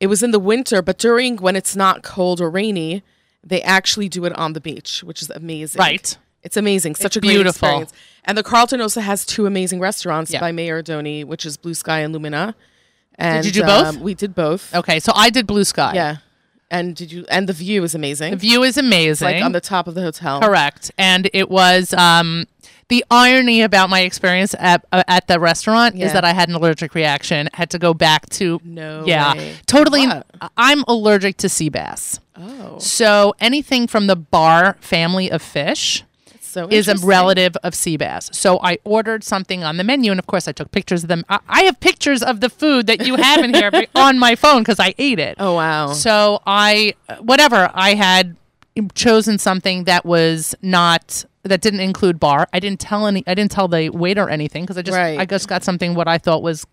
It 0.00 0.06
was 0.06 0.22
in 0.22 0.30
the 0.30 0.38
winter, 0.38 0.80
but 0.82 0.98
during 0.98 1.36
when 1.38 1.56
it's 1.56 1.74
not 1.74 2.02
cold 2.02 2.40
or 2.40 2.48
rainy, 2.50 3.02
they 3.44 3.62
actually 3.62 4.08
do 4.08 4.24
it 4.24 4.32
on 4.36 4.52
the 4.52 4.60
beach, 4.60 5.02
which 5.02 5.22
is 5.22 5.30
amazing. 5.30 5.78
Right. 5.78 6.16
It's 6.42 6.56
amazing. 6.56 6.94
Such 6.94 7.06
It's 7.06 7.16
a 7.16 7.20
great 7.20 7.30
beautiful. 7.34 7.68
experience. 7.68 7.92
And 8.24 8.38
the 8.38 8.42
Carlton 8.42 8.80
also 8.80 9.00
has 9.00 9.26
two 9.26 9.46
amazing 9.46 9.80
restaurants 9.80 10.32
Yeah. 10.32 10.40
by 10.40 10.52
Meir 10.52 10.82
Adoni, 10.82 11.24
which 11.24 11.44
is 11.44 11.56
Blue 11.56 11.74
Sky 11.74 12.00
and 12.00 12.12
Lumina. 12.12 12.54
And 13.16 13.42
did 13.44 13.56
you 13.56 13.62
do 13.62 13.66
both? 13.66 13.86
um, 13.96 14.00
we 14.00 14.14
did 14.14 14.34
both. 14.34 14.72
okay, 14.74 15.00
so 15.00 15.12
I 15.16 15.30
did 15.30 15.46
Blue 15.46 15.64
Sky. 15.64 15.92
Yeah. 15.94 16.16
And 16.70 16.94
did 16.94 17.10
you? 17.10 17.24
And 17.30 17.48
the 17.48 17.52
view 17.54 17.82
is 17.82 17.94
amazing. 17.94 18.30
the 18.32 18.36
view 18.36 18.62
is 18.62 18.76
amazing. 18.76 19.26
like 19.26 19.42
on 19.42 19.52
the 19.52 19.60
top 19.60 19.88
of 19.88 19.94
the 19.94 20.02
hotel. 20.02 20.40
Correct. 20.40 20.90
And 20.98 21.28
it 21.32 21.48
was 21.50 21.92
um, 21.94 22.44
the 22.88 23.04
irony 23.10 23.62
about 23.62 23.90
my 23.90 24.00
experience 24.00 24.54
at 24.58 24.84
uh, 24.92 25.02
at 25.08 25.26
the 25.26 25.38
restaurant 25.38 25.96
Yeah. 25.96 26.06
is 26.06 26.12
that 26.12 26.24
I 26.24 26.32
had 26.32 26.48
an 26.48 26.54
allergic 26.54 26.94
reaction. 26.94 27.48
Had 27.54 27.70
to 27.70 27.78
go 27.78 27.92
back 27.94 28.28
to 28.30 28.60
No 28.64 29.04
Yeah, 29.06 29.34
way. 29.34 29.54
totally. 29.66 30.06
What? 30.06 30.26
I'm 30.56 30.84
allergic 30.88 31.36
to 31.38 31.48
sea 31.48 31.68
bass. 31.68 32.20
Oh, 32.36 32.78
So 32.78 33.34
anything 33.40 33.86
from 33.88 34.06
the 34.06 34.16
bar 34.16 34.76
family 34.80 35.30
of 35.30 35.42
fish 35.42 36.04
so 36.40 36.66
is 36.70 36.88
a 36.88 36.94
relative 36.96 37.56
of 37.62 37.74
sea 37.74 37.98
bass. 37.98 38.30
So 38.32 38.58
I 38.62 38.78
ordered 38.84 39.22
something 39.22 39.62
on 39.64 39.76
the 39.76 39.84
menu, 39.84 40.10
and 40.10 40.18
of 40.18 40.26
course 40.26 40.48
I 40.48 40.52
took 40.52 40.70
pictures 40.72 41.02
of 41.02 41.08
them. 41.08 41.24
I, 41.28 41.40
I 41.46 41.62
have 41.64 41.78
pictures 41.80 42.22
of 42.22 42.40
the 42.40 42.48
food 42.48 42.86
that 42.86 43.06
you 43.06 43.16
have 43.16 43.44
in 43.44 43.52
here 43.52 43.70
on 43.94 44.18
my 44.18 44.34
phone 44.34 44.62
because 44.62 44.80
I 44.80 44.94
ate 44.96 45.18
it. 45.18 45.36
Oh 45.38 45.54
wow. 45.56 45.92
So 45.92 46.40
I, 46.46 46.94
whatever, 47.20 47.70
I 47.74 47.94
had 47.94 48.36
chosen 48.94 49.38
something 49.38 49.84
that 49.84 50.06
was 50.06 50.54
not 50.62 51.24
that 51.48 51.60
didn't 51.60 51.80
include 51.80 52.20
bar. 52.20 52.48
I 52.52 52.60
didn't 52.60 52.80
tell 52.80 53.06
any. 53.06 53.24
I 53.26 53.34
didn't 53.34 53.50
tell 53.50 53.68
the 53.68 53.90
waiter 53.90 54.28
anything 54.28 54.62
because 54.64 54.78
I 54.78 54.82
just 54.82 54.96
Right. 54.96 55.18
I 55.18 55.24
just 55.24 55.48
got 55.48 55.64
something 55.64 55.94
what 55.94 56.08
I 56.08 56.18
thought 56.18 56.42
was, 56.42 56.66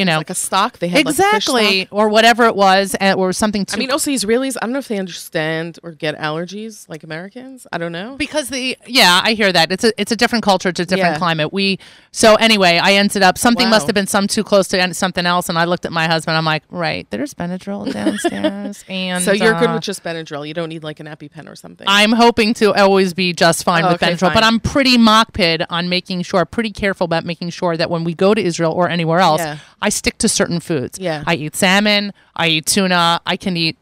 you 0.00 0.04
know, 0.10 0.18
like 0.18 0.30
a 0.30 0.34
stock. 0.48 0.78
They 0.82 0.88
had 0.88 1.06
like, 1.06 1.14
fish 1.16 1.24
exactly 1.26 1.70
stock. 1.86 1.98
or 1.98 2.08
whatever 2.16 2.42
it 2.46 2.56
was, 2.56 2.94
and, 3.04 3.18
or 3.20 3.32
something. 3.32 3.62
Too 3.64 3.76
I 3.76 3.78
mean, 3.78 3.90
also 3.96 4.10
Israelis. 4.10 4.56
I 4.60 4.66
don't 4.66 4.72
know 4.76 4.78
if 4.86 4.88
they 4.88 4.98
understand 4.98 5.78
or 5.84 5.90
get 5.92 6.14
allergies 6.18 6.88
like 6.88 7.02
Americans. 7.10 7.66
I 7.72 7.76
don't 7.78 7.92
know. 7.92 8.16
because 8.16 8.48
the 8.56 8.76
yeah 8.86 9.20
i 9.28 9.32
hear 9.40 9.50
that 9.52 9.66
it's 9.74 9.84
a 9.84 9.90
it's 10.00 10.12
a 10.12 10.16
different 10.22 10.42
culture 10.50 10.68
it's 10.72 10.80
a 10.80 10.84
different 10.86 11.14
Yeah. 11.14 11.18
climate 11.24 11.52
we 11.52 11.78
so 12.22 12.28
anyway 12.36 12.74
i 12.82 12.90
ended 13.02 13.22
up 13.28 13.36
something 13.46 13.66
Wow. 13.66 13.76
must 13.76 13.86
have 13.88 13.94
been 14.00 14.06
some 14.16 14.26
too 14.26 14.44
close 14.50 14.66
to 14.68 14.94
something 14.94 15.26
else 15.26 15.48
and 15.50 15.56
i 15.58 15.64
looked 15.64 15.84
at 15.90 15.92
my 15.92 16.06
husband 16.14 16.36
i'm 16.38 16.44
like 16.54 16.62
right 16.70 17.04
there's 17.10 17.34
benadryl 17.34 17.82
downstairs 17.98 18.84
and 18.88 19.22
so 19.24 19.32
you're 19.32 19.58
good 19.58 19.70
uh, 19.70 19.74
with 19.74 19.82
just 19.82 20.02
Benadryl. 20.02 20.46
You 20.46 20.54
don't 20.54 20.68
need 20.68 20.82
like 20.84 21.00
an 21.00 21.06
EpiPen 21.06 21.48
or 21.48 21.56
something. 21.56 21.86
I'm 21.88 22.12
hoping 22.12 22.54
to 22.54 22.72
always 22.72 23.12
be 23.14 23.32
just 23.32 23.64
fine 23.64 23.84
Oh, 23.84 23.92
with 23.92 24.02
okay, 24.02 24.12
Benadryl, 24.14 24.32
but. 24.34 24.42
I'm 24.44 24.58
pretty 24.60 24.96
makpid 24.96 25.64
on 25.68 25.88
making 25.88 26.22
sure, 26.22 26.44
pretty 26.44 26.70
careful 26.72 27.04
about 27.04 27.24
making 27.24 27.50
sure 27.50 27.76
that 27.76 27.90
when 27.90 28.02
we 28.04 28.14
go 28.14 28.32
to 28.34 28.42
Israel 28.42 28.72
or 28.72 28.88
anywhere 28.88 29.20
else, 29.20 29.40
Yeah. 29.40 29.58
I 29.82 29.89
stick 29.90 30.18
to 30.18 30.28
certain 30.28 30.60
foods. 30.60 30.98
Yeah. 30.98 31.22
I 31.26 31.34
eat 31.34 31.54
salmon, 31.56 32.12
I 32.34 32.48
eat 32.48 32.66
tuna, 32.66 33.20
I 33.26 33.36
can 33.36 33.56
eat, 33.56 33.76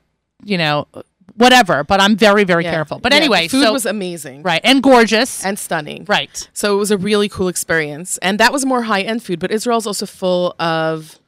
you 0.45 0.59
know, 0.59 0.87
whatever, 1.35 1.85
but 1.85 2.01
I'm 2.01 2.17
very, 2.17 2.45
very 2.45 2.65
Yeah. 2.65 2.73
careful. 2.73 2.99
But 2.99 3.13
Yeah, 3.13 3.19
anyway, 3.19 3.43
the 3.43 3.49
food 3.49 3.63
so 3.65 3.73
was 3.73 3.87
amazing 3.87 4.43
right 4.43 4.61
and 4.65 4.83
gorgeous, 4.83 5.45
and 5.45 5.59
stunning. 5.59 6.05
right. 6.09 6.49
So 6.53 6.75
it 6.75 6.79
was 6.79 6.91
a 6.91 6.99
really 6.99 7.29
cool 7.29 7.49
experience, 7.49 8.19
and 8.19 8.41
that 8.41 8.53
was 8.53 8.67
more 8.67 8.83
high 8.83 9.03
end 9.03 9.23
food. 9.23 9.39
But 9.39 9.53
Israel's 9.53 9.87
also 9.87 10.05
full 10.07 10.55
of 10.59 11.19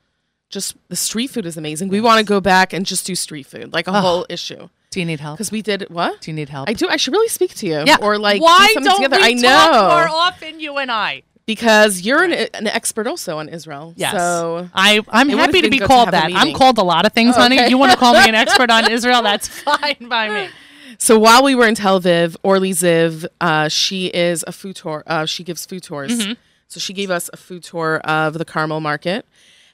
just 0.49 0.75
the 0.88 0.96
street 0.96 1.28
food 1.28 1.46
is 1.46 1.56
amazing. 1.56 1.88
We 1.90 2.00
want 2.00 2.18
to 2.18 2.25
go 2.25 2.40
back 2.40 2.72
and 2.72 2.84
just 2.84 3.06
do 3.06 3.14
street 3.14 3.46
food, 3.46 3.72
like 3.72 3.87
a 3.87 3.92
whole 4.00 4.26
issue, 4.28 4.68
Do 4.90 4.99
you 4.99 5.06
need 5.06 5.20
help? 5.20 5.37
because 5.38 5.52
we 5.52 5.62
did 5.62 5.87
what? 5.90 6.20
Do 6.22 6.30
you 6.32 6.34
need 6.34 6.49
help? 6.49 6.68
I 6.68 6.72
do. 6.72 6.88
I 6.88 6.96
should 6.96 7.12
really 7.12 7.28
speak 7.28 7.54
to 7.56 7.66
you. 7.66 7.84
yeah. 7.87 7.96
Or 8.02 8.18
like 8.18 8.42
why 8.42 8.72
do 8.76 8.80
don't 8.80 8.96
together. 8.96 9.18
we 9.18 9.28
I 9.28 9.32
know 9.34 9.49
talk 9.49 10.08
more 10.08 10.08
often, 10.08 10.58
you 10.58 10.76
and 10.78 10.90
I? 10.90 11.22
Because 11.54 12.02
you're 12.02 12.23
an, 12.23 12.33
an 12.54 12.69
expert 12.69 13.09
also 13.09 13.38
on 13.38 13.49
Israel. 13.49 13.92
Yes. 13.97 14.12
So 14.12 14.69
I, 14.73 15.00
I'm 15.09 15.28
happy 15.28 15.62
to 15.62 15.69
be 15.69 15.78
good 15.78 15.85
to 15.85 15.88
called 15.88 16.11
that. 16.12 16.30
I'm 16.33 16.54
called 16.54 16.78
a 16.78 16.85
lot 16.85 17.07
of 17.07 17.12
things, 17.12 17.35
Oh, 17.37 17.40
honey. 17.40 17.59
okay. 17.59 17.69
You 17.69 17.76
want 17.76 17.90
to 17.90 17.99
call 17.99 18.14
me 18.14 18.28
an 18.28 18.35
expert 18.45 18.71
on 18.71 18.88
Israel? 18.90 19.21
That's 19.23 19.49
fine 19.49 20.09
by 20.09 20.28
me. 20.28 20.49
So 20.99 21.19
while 21.19 21.42
we 21.42 21.54
were 21.54 21.66
in 21.66 21.75
Tel 21.76 21.99
Aviv, 21.99 22.37
Orly 22.42 22.73
Ziv, 22.73 23.25
uh, 23.40 23.69
she 23.69 24.09
is 24.09 24.45
a 24.47 24.52
food 24.52 24.76
tour. 24.76 25.02
Uh, 25.07 25.25
she 25.25 25.42
gives 25.45 25.64
food 25.64 25.83
tours. 25.83 26.12
Mm-hmm. 26.12 26.33
So 26.69 26.78
she 26.78 26.92
gave 26.92 27.11
us 27.11 27.30
a 27.33 27.38
food 27.38 27.62
tour 27.62 28.00
of 28.00 28.35
the 28.35 28.45
Carmel 28.45 28.80
Market. 28.80 29.25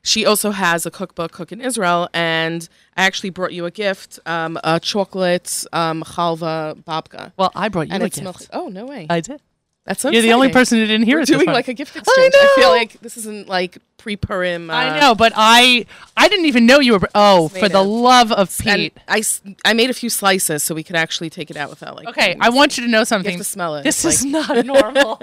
She 0.03 0.25
also 0.25 0.53
has 0.53 0.87
a 0.87 0.91
cookbook, 0.91 1.33
Cook 1.33 1.51
in 1.51 1.61
Israel, 1.61 2.09
and 2.15 2.69
I 2.97 3.03
actually 3.07 3.31
brought 3.31 3.53
you 3.53 3.65
a 3.67 3.73
gift, 3.73 4.21
um, 4.25 4.57
a 4.63 4.79
chocolate 4.79 5.65
um, 5.73 6.05
chalva 6.05 6.81
babka. 6.85 7.33
Well, 7.37 7.51
I 7.57 7.71
brought 7.71 7.89
you 7.89 7.95
and 7.95 8.05
a 8.05 8.09
gift. 8.09 8.49
Oh 8.53 8.69
no 8.69 8.85
way! 8.87 9.09
I 9.11 9.21
did. 9.21 9.43
That's 9.87 10.01
so. 10.03 10.11
You're 10.11 10.23
the 10.23 10.33
only 10.33 10.51
person 10.53 10.79
who 10.79 10.87
didn't 10.87 11.07
hear 11.07 11.17
We're 11.17 11.21
it. 11.23 11.27
this 11.29 11.37
doing 11.37 11.47
one. 11.47 11.55
like 11.55 11.69
a 11.69 11.75
gift 11.75 11.97
exchange. 11.97 12.35
I 12.37 12.49
I, 12.57 12.61
feel 12.61 12.71
like 12.71 13.01
this 13.01 13.17
isn't 13.17 13.49
like 13.49 13.79
pre 14.07 14.15
Purim. 14.17 14.71
Uh, 14.71 14.75
I 14.75 15.01
know, 15.01 15.17
but 15.17 15.33
I 15.35 15.85
I 16.17 16.29
didn't 16.29 16.47
even 16.47 16.65
know 16.65 16.79
you 16.79 16.93
were. 16.93 17.09
Oh, 17.17 17.49
for 17.49 17.69
the 17.69 17.83
love 17.83 18.31
of 18.31 18.55
And 18.65 18.93
Pete. 18.95 18.99
I 19.65 19.73
made 19.73 19.91
a 19.91 19.95
few 19.95 20.09
slices 20.11 20.63
so 20.63 20.77
we 20.77 20.85
could 20.85 20.95
actually 20.95 21.29
take 21.29 21.51
it 21.51 21.57
out 21.57 21.71
without 21.71 21.97
like. 21.97 22.07
Okay, 22.09 22.37
I 22.41 22.51
want 22.51 22.79
you 22.79 22.85
to 22.85 22.89
know 22.91 23.03
something. 23.03 23.37
to 23.37 23.43
smell 23.43 23.75
it. 23.75 23.83
This 23.83 24.05
It's 24.05 24.23
is 24.25 24.33
like- 24.33 24.65
not 24.65 24.65
normal. 24.75 25.21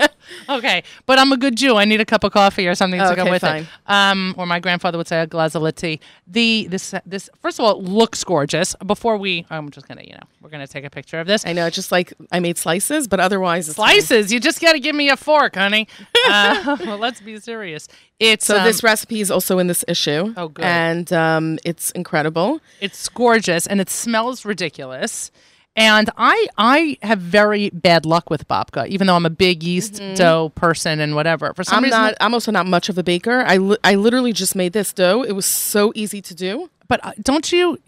okay, 0.50 0.84
but 1.06 1.18
I'm 1.18 1.32
a 1.32 1.38
good 1.38 1.56
Jew. 1.56 1.78
I 1.78 1.86
need 1.86 2.02
a 2.02 2.06
cup 2.06 2.26
of 2.26 2.34
coffee 2.34 2.68
or 2.68 2.76
something 2.76 3.00
to 3.00 3.16
go 3.16 3.22
Okay, 3.22 3.32
with 3.32 3.42
fine. 3.42 3.64
it. 3.64 3.68
Um, 3.88 4.36
or 4.38 4.46
my 4.46 4.60
grandfather 4.60 4.98
would 4.98 5.08
say 5.08 5.22
a 5.22 5.28
glass 5.28 5.56
of 5.56 5.64
tea. 5.76 6.02
The 6.28 6.68
this 6.70 6.94
this 7.06 7.30
first 7.42 7.60
of 7.60 7.64
all 7.66 7.80
it 7.80 7.84
looks 7.88 8.22
gorgeous. 8.26 8.76
Before 8.86 9.16
we, 9.18 9.46
I'm 9.50 9.70
just 9.72 9.88
gonna 9.88 10.04
you 10.04 10.14
know 10.14 10.24
we're 10.42 10.50
gonna 10.50 10.68
take 10.68 10.84
a 10.84 10.90
picture 10.90 11.20
of 11.22 11.28
this. 11.28 11.46
I 11.46 11.54
know, 11.54 11.70
just 11.70 11.90
like 11.94 12.12
I 12.34 12.42
made 12.42 12.58
slices, 12.58 13.08
but 13.08 13.22
otherwise 13.22 13.70
it's 13.70 13.78
fine. 13.78 14.02
Slices. 14.02 14.34
You 14.34 14.42
just 14.42 14.60
got 14.60 14.74
to 14.74 14.80
give 14.82 14.94
me 14.96 15.08
a 15.10 15.16
fork, 15.16 15.56
honey. 15.56 15.88
Uh, 16.26 16.78
well, 16.86 16.98
let's 16.98 17.20
be 17.20 17.38
serious. 17.38 17.90
It's 18.18 18.46
So 18.46 18.58
um, 18.58 18.64
this 18.74 18.84
recipe 18.84 19.22
is 19.22 19.30
also 19.32 19.60
in 19.60 19.68
this 19.68 19.84
issue. 19.88 20.34
Oh, 20.38 20.48
good. 20.50 20.66
And 20.66 21.12
um, 21.14 21.60
it's 21.64 21.92
incredible. 21.92 22.60
It's 22.82 23.08
gorgeous 23.10 23.68
and 23.68 23.80
it 23.82 23.90
smells 23.90 24.46
ridiculous. 24.46 25.32
And 25.76 26.10
I 26.18 26.48
I 26.58 26.98
have 27.02 27.18
very 27.20 27.72
bad 27.72 28.06
luck 28.06 28.30
with 28.30 28.48
babka, 28.48 28.86
even 28.90 29.08
though 29.08 29.16
I'm 29.16 29.26
a 29.26 29.32
big 29.32 29.64
yeast 29.64 30.00
dough 30.16 30.52
person 30.54 31.00
and 31.00 31.16
whatever. 31.16 31.52
For 31.56 31.64
some 31.64 31.78
Mm-hmm. 31.78 31.78
I'm 31.78 31.84
reason, 31.86 32.02
not. 32.02 32.14
I'm 32.22 32.34
also 32.36 32.52
not 32.52 32.68
much 32.68 32.90
of 32.90 32.98
a 33.00 33.04
baker. 33.04 33.44
I, 33.48 33.58
li- 33.58 33.78
I 33.84 33.96
literally 33.96 34.34
just 34.34 34.56
made 34.56 34.74
this 34.74 34.94
dough. 34.94 35.24
It 35.24 35.32
was 35.32 35.48
so 35.48 35.92
easy 35.96 36.22
to 36.22 36.36
do. 36.36 36.70
but 36.88 37.00
uh, 37.04 37.14
don't 37.22 37.52
you? 37.52 37.80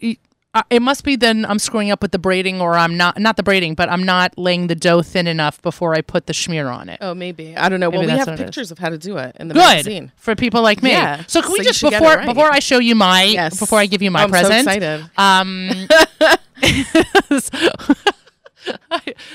Uh, 0.56 0.62
it 0.70 0.80
must 0.80 1.04
be 1.04 1.16
then 1.16 1.44
I'm 1.44 1.58
screwing 1.58 1.90
up 1.90 2.00
with 2.00 2.12
the 2.12 2.18
braiding, 2.18 2.62
or 2.62 2.76
I'm 2.78 2.96
not 2.96 3.18
not 3.20 3.36
the 3.36 3.42
braiding, 3.42 3.74
but 3.74 3.90
I'm 3.90 4.04
not 4.04 4.38
laying 4.38 4.68
the 4.68 4.74
dough 4.74 5.02
thin 5.02 5.26
enough 5.26 5.60
before 5.60 5.94
I 5.94 6.00
put 6.00 6.26
the 6.26 6.32
schmear 6.32 6.74
on 6.74 6.88
it. 6.88 6.96
Oh, 7.02 7.12
maybe 7.14 7.54
I 7.54 7.68
don't 7.68 7.78
know. 7.78 7.90
Maybe 7.90 8.06
well, 8.06 8.14
we 8.14 8.18
have 8.18 8.26
what 8.28 8.40
it 8.40 8.40
is. 8.40 8.46
pictures 8.46 8.70
of 8.70 8.78
how 8.78 8.88
to 8.88 8.96
do 8.96 9.18
it 9.18 9.36
in 9.38 9.48
the 9.48 9.54
Good 9.54 9.60
magazine. 9.60 10.12
for 10.16 10.34
people 10.34 10.62
like 10.62 10.82
me. 10.82 10.92
Yeah. 10.92 11.24
So 11.26 11.42
can 11.42 11.52
we 11.52 11.58
So 11.58 11.62
you 11.62 11.64
just 11.68 11.78
should 11.80 11.90
get 11.90 12.00
it 12.00 12.04
before 12.04 12.16
right. 12.16 12.26
before 12.26 12.50
I 12.50 12.58
show 12.60 12.78
you 12.78 12.94
my 12.94 13.24
Yes. 13.24 13.60
before 13.60 13.78
I 13.80 13.84
give 13.84 14.00
you 14.00 14.10
my 14.10 14.22
I'm 14.22 14.30
so 14.30 14.32
present? 14.32 14.66
excited. 14.66 15.10
Um, 15.18 15.68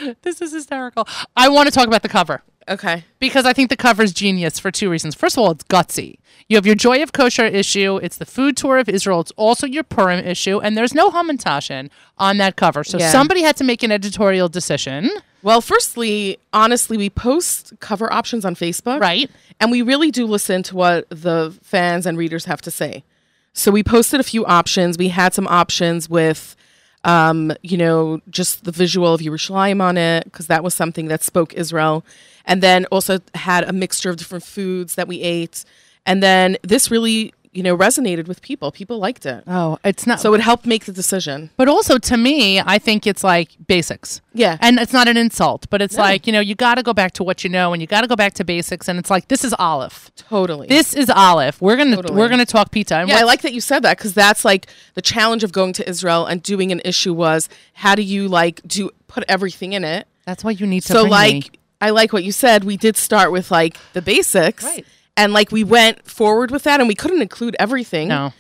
this 0.23 0.41
is 0.41 0.51
hysterical. 0.53 1.07
I 1.37 1.49
want 1.49 1.67
to 1.67 1.71
talk 1.71 1.87
about 1.87 2.01
the 2.01 2.09
cover 2.09 2.41
Okay. 2.67 3.03
because 3.19 3.45
I 3.45 3.53
think 3.53 3.69
the 3.69 3.77
cover 3.77 4.01
is 4.03 4.11
genius 4.13 4.59
for 4.59 4.71
two 4.71 4.89
reasons. 4.89 5.13
First 5.15 5.37
of 5.37 5.43
all, 5.43 5.51
it's 5.51 5.63
gutsy. 5.65 6.17
You 6.51 6.57
have 6.57 6.65
your 6.65 6.75
Joy 6.75 7.01
of 7.01 7.13
Kosher 7.13 7.45
issue. 7.45 7.95
It's 8.03 8.17
the 8.17 8.25
food 8.25 8.57
tour 8.57 8.77
of 8.77 8.89
Israel. 8.89 9.21
It's 9.21 9.31
also 9.37 9.65
your 9.65 9.83
Purim 9.83 10.19
issue, 10.25 10.59
and 10.59 10.75
there's 10.75 10.93
no 10.93 11.09
Hamantashen 11.09 11.89
on 12.17 12.39
that 12.39 12.57
cover. 12.57 12.83
So 12.83 12.99
Yeah. 12.99 13.09
somebody 13.09 13.41
had 13.41 13.55
to 13.55 13.63
make 13.63 13.83
an 13.83 13.91
editorial 13.93 14.49
decision, 14.49 15.09
Well, 15.43 15.61
firstly, 15.61 16.39
honestly, 16.51 16.97
we 16.97 17.09
post 17.09 17.71
cover 17.79 18.11
options 18.11 18.43
on 18.43 18.55
Facebook. 18.55 18.99
right? 18.99 19.31
And 19.61 19.71
we 19.71 19.81
really 19.81 20.11
do 20.11 20.25
listen 20.25 20.61
to 20.63 20.75
what 20.75 21.09
the 21.09 21.55
fans 21.63 22.05
and 22.05 22.17
readers 22.17 22.43
have 22.45 22.61
to 22.63 22.69
say. 22.69 23.05
So 23.53 23.71
we 23.71 23.81
posted 23.81 24.19
a 24.19 24.23
few 24.23 24.45
options. 24.45 24.97
We 24.97 25.07
had 25.07 25.33
some 25.33 25.47
options 25.47 26.09
with, 26.09 26.57
um, 27.05 27.53
you 27.63 27.77
know, 27.77 28.19
just 28.29 28.65
the 28.65 28.73
visual 28.73 29.13
of 29.13 29.21
Yerushalayim 29.21 29.81
on 29.81 29.97
it, 29.97 30.25
because 30.25 30.47
that 30.47 30.65
was 30.65 30.73
something 30.73 31.07
that 31.07 31.23
spoke 31.23 31.53
Israel. 31.53 32.03
And 32.45 32.61
then 32.61 32.83
also 32.91 33.19
had 33.35 33.63
a 33.63 33.71
mixture 33.71 34.09
of 34.09 34.17
different 34.17 34.43
foods 34.43 34.95
that 34.95 35.07
we 35.07 35.21
ate. 35.21 35.63
And 36.05 36.21
then 36.23 36.57
this 36.63 36.89
really, 36.89 37.33
you 37.53 37.61
know, 37.63 37.77
resonated 37.77 38.27
with 38.27 38.41
people. 38.41 38.71
People 38.71 38.97
liked 38.97 39.25
it. 39.25 39.43
Oh, 39.45 39.77
it's 39.83 40.07
not. 40.07 40.19
So 40.21 40.33
it 40.33 40.41
helped 40.41 40.65
make 40.65 40.85
the 40.85 40.91
decision. 40.93 41.49
But 41.57 41.67
also 41.67 41.97
to 41.97 42.17
me, 42.17 42.59
I 42.61 42.79
think 42.79 43.05
it's 43.05 43.23
like 43.23 43.49
basics. 43.67 44.21
Yeah. 44.33 44.57
And 44.61 44.79
it's 44.79 44.93
not 44.93 45.07
an 45.09 45.17
insult, 45.17 45.69
but 45.69 45.81
it's 45.81 45.97
No. 45.97 46.01
like, 46.03 46.25
you 46.25 46.33
know, 46.33 46.39
you 46.39 46.55
got 46.55 46.75
to 46.75 46.83
go 46.83 46.93
back 46.93 47.11
to 47.13 47.23
what 47.23 47.43
you 47.43 47.49
know 47.49 47.73
and 47.73 47.81
you 47.81 47.87
got 47.87 48.01
to 48.01 48.07
go 48.07 48.15
back 48.15 48.33
to 48.35 48.43
basics 48.45 48.87
and 48.87 48.97
it's 48.97 49.09
like 49.09 49.27
this 49.27 49.43
is 49.43 49.53
olive. 49.59 50.11
Totally. 50.15 50.67
This 50.67 50.93
is 50.93 51.09
olive. 51.09 51.61
We're 51.61 51.75
going 51.75 51.89
to 51.89 51.97
Totally. 51.97 52.17
we're 52.17 52.29
going 52.29 52.39
to 52.39 52.45
talk 52.45 52.71
pizza. 52.71 52.95
And 52.95 53.09
Yeah, 53.09 53.17
I 53.19 53.23
like 53.23 53.41
that 53.41 53.53
you 53.53 53.61
said 53.61 53.83
that 53.83 53.97
because 53.97 54.13
that's 54.13 54.43
like 54.45 54.67
the 54.95 55.01
challenge 55.01 55.43
of 55.43 55.51
going 55.51 55.73
to 55.73 55.87
Israel 55.89 56.25
and 56.25 56.41
doing 56.41 56.71
an 56.71 56.81
issue 56.85 57.13
was 57.13 57.49
how 57.73 57.95
do 57.95 58.01
you 58.01 58.27
like 58.29 58.61
do 58.65 58.89
put 59.07 59.23
everything 59.27 59.73
in 59.73 59.83
it? 59.83 60.07
That's 60.25 60.43
why 60.43 60.51
you 60.51 60.65
need 60.65 60.81
to 60.81 60.93
So 60.93 61.01
bring 61.03 61.11
like 61.11 61.33
me. 61.33 61.49
I 61.81 61.89
like 61.89 62.13
what 62.13 62.23
you 62.23 62.31
said. 62.31 62.63
We 62.63 62.77
did 62.77 62.95
start 62.95 63.31
with 63.31 63.51
like 63.51 63.75
the 63.93 64.01
basics, 64.01 64.63
Right. 64.63 64.85
And 65.21 65.33
like 65.33 65.51
we 65.51 65.63
went 65.63 66.07
forward 66.09 66.49
with 66.51 66.63
that, 66.63 66.79
and 66.79 66.87
we 66.87 66.95
couldn't 66.95 67.21
include 67.21 67.55
everything. 67.59 68.07
No. 68.09 68.33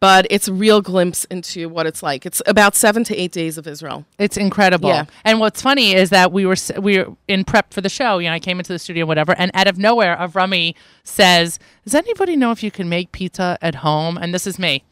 but 0.00 0.26
it's 0.30 0.48
a 0.48 0.52
real 0.52 0.80
glimpse 0.80 1.26
into 1.26 1.68
what 1.68 1.84
it's 1.86 2.02
like. 2.02 2.24
It's 2.24 2.40
about 2.46 2.74
seven 2.74 3.04
to 3.04 3.14
eight 3.22 3.32
days 3.32 3.58
of 3.58 3.66
Israel. 3.66 4.06
It's 4.18 4.36
incredible. 4.38 4.88
Yeah. 4.88 5.04
And 5.24 5.40
what's 5.40 5.60
funny 5.60 5.92
is 5.92 6.08
that 6.10 6.32
we 6.32 6.46
were 6.46 6.56
we 6.80 6.92
were 6.98 7.08
in 7.28 7.44
prep 7.44 7.66
for 7.74 7.82
the 7.82 7.90
show. 7.90 8.18
You 8.18 8.28
know, 8.30 8.34
I 8.34 8.40
came 8.40 8.58
into 8.58 8.72
the 8.72 8.78
studio, 8.78 9.04
whatever, 9.04 9.34
and 9.36 9.50
out 9.54 9.66
of 9.66 9.76
nowhere, 9.78 10.16
Avrami 10.16 10.74
says, 11.04 11.58
"Does 11.84 11.94
anybody 11.94 12.34
know 12.34 12.50
if 12.50 12.62
you 12.62 12.70
can 12.70 12.88
make 12.88 13.12
pizza 13.12 13.58
at 13.60 13.74
home?" 13.86 14.16
And 14.16 14.32
this 14.32 14.46
is 14.46 14.58
me. 14.58 14.82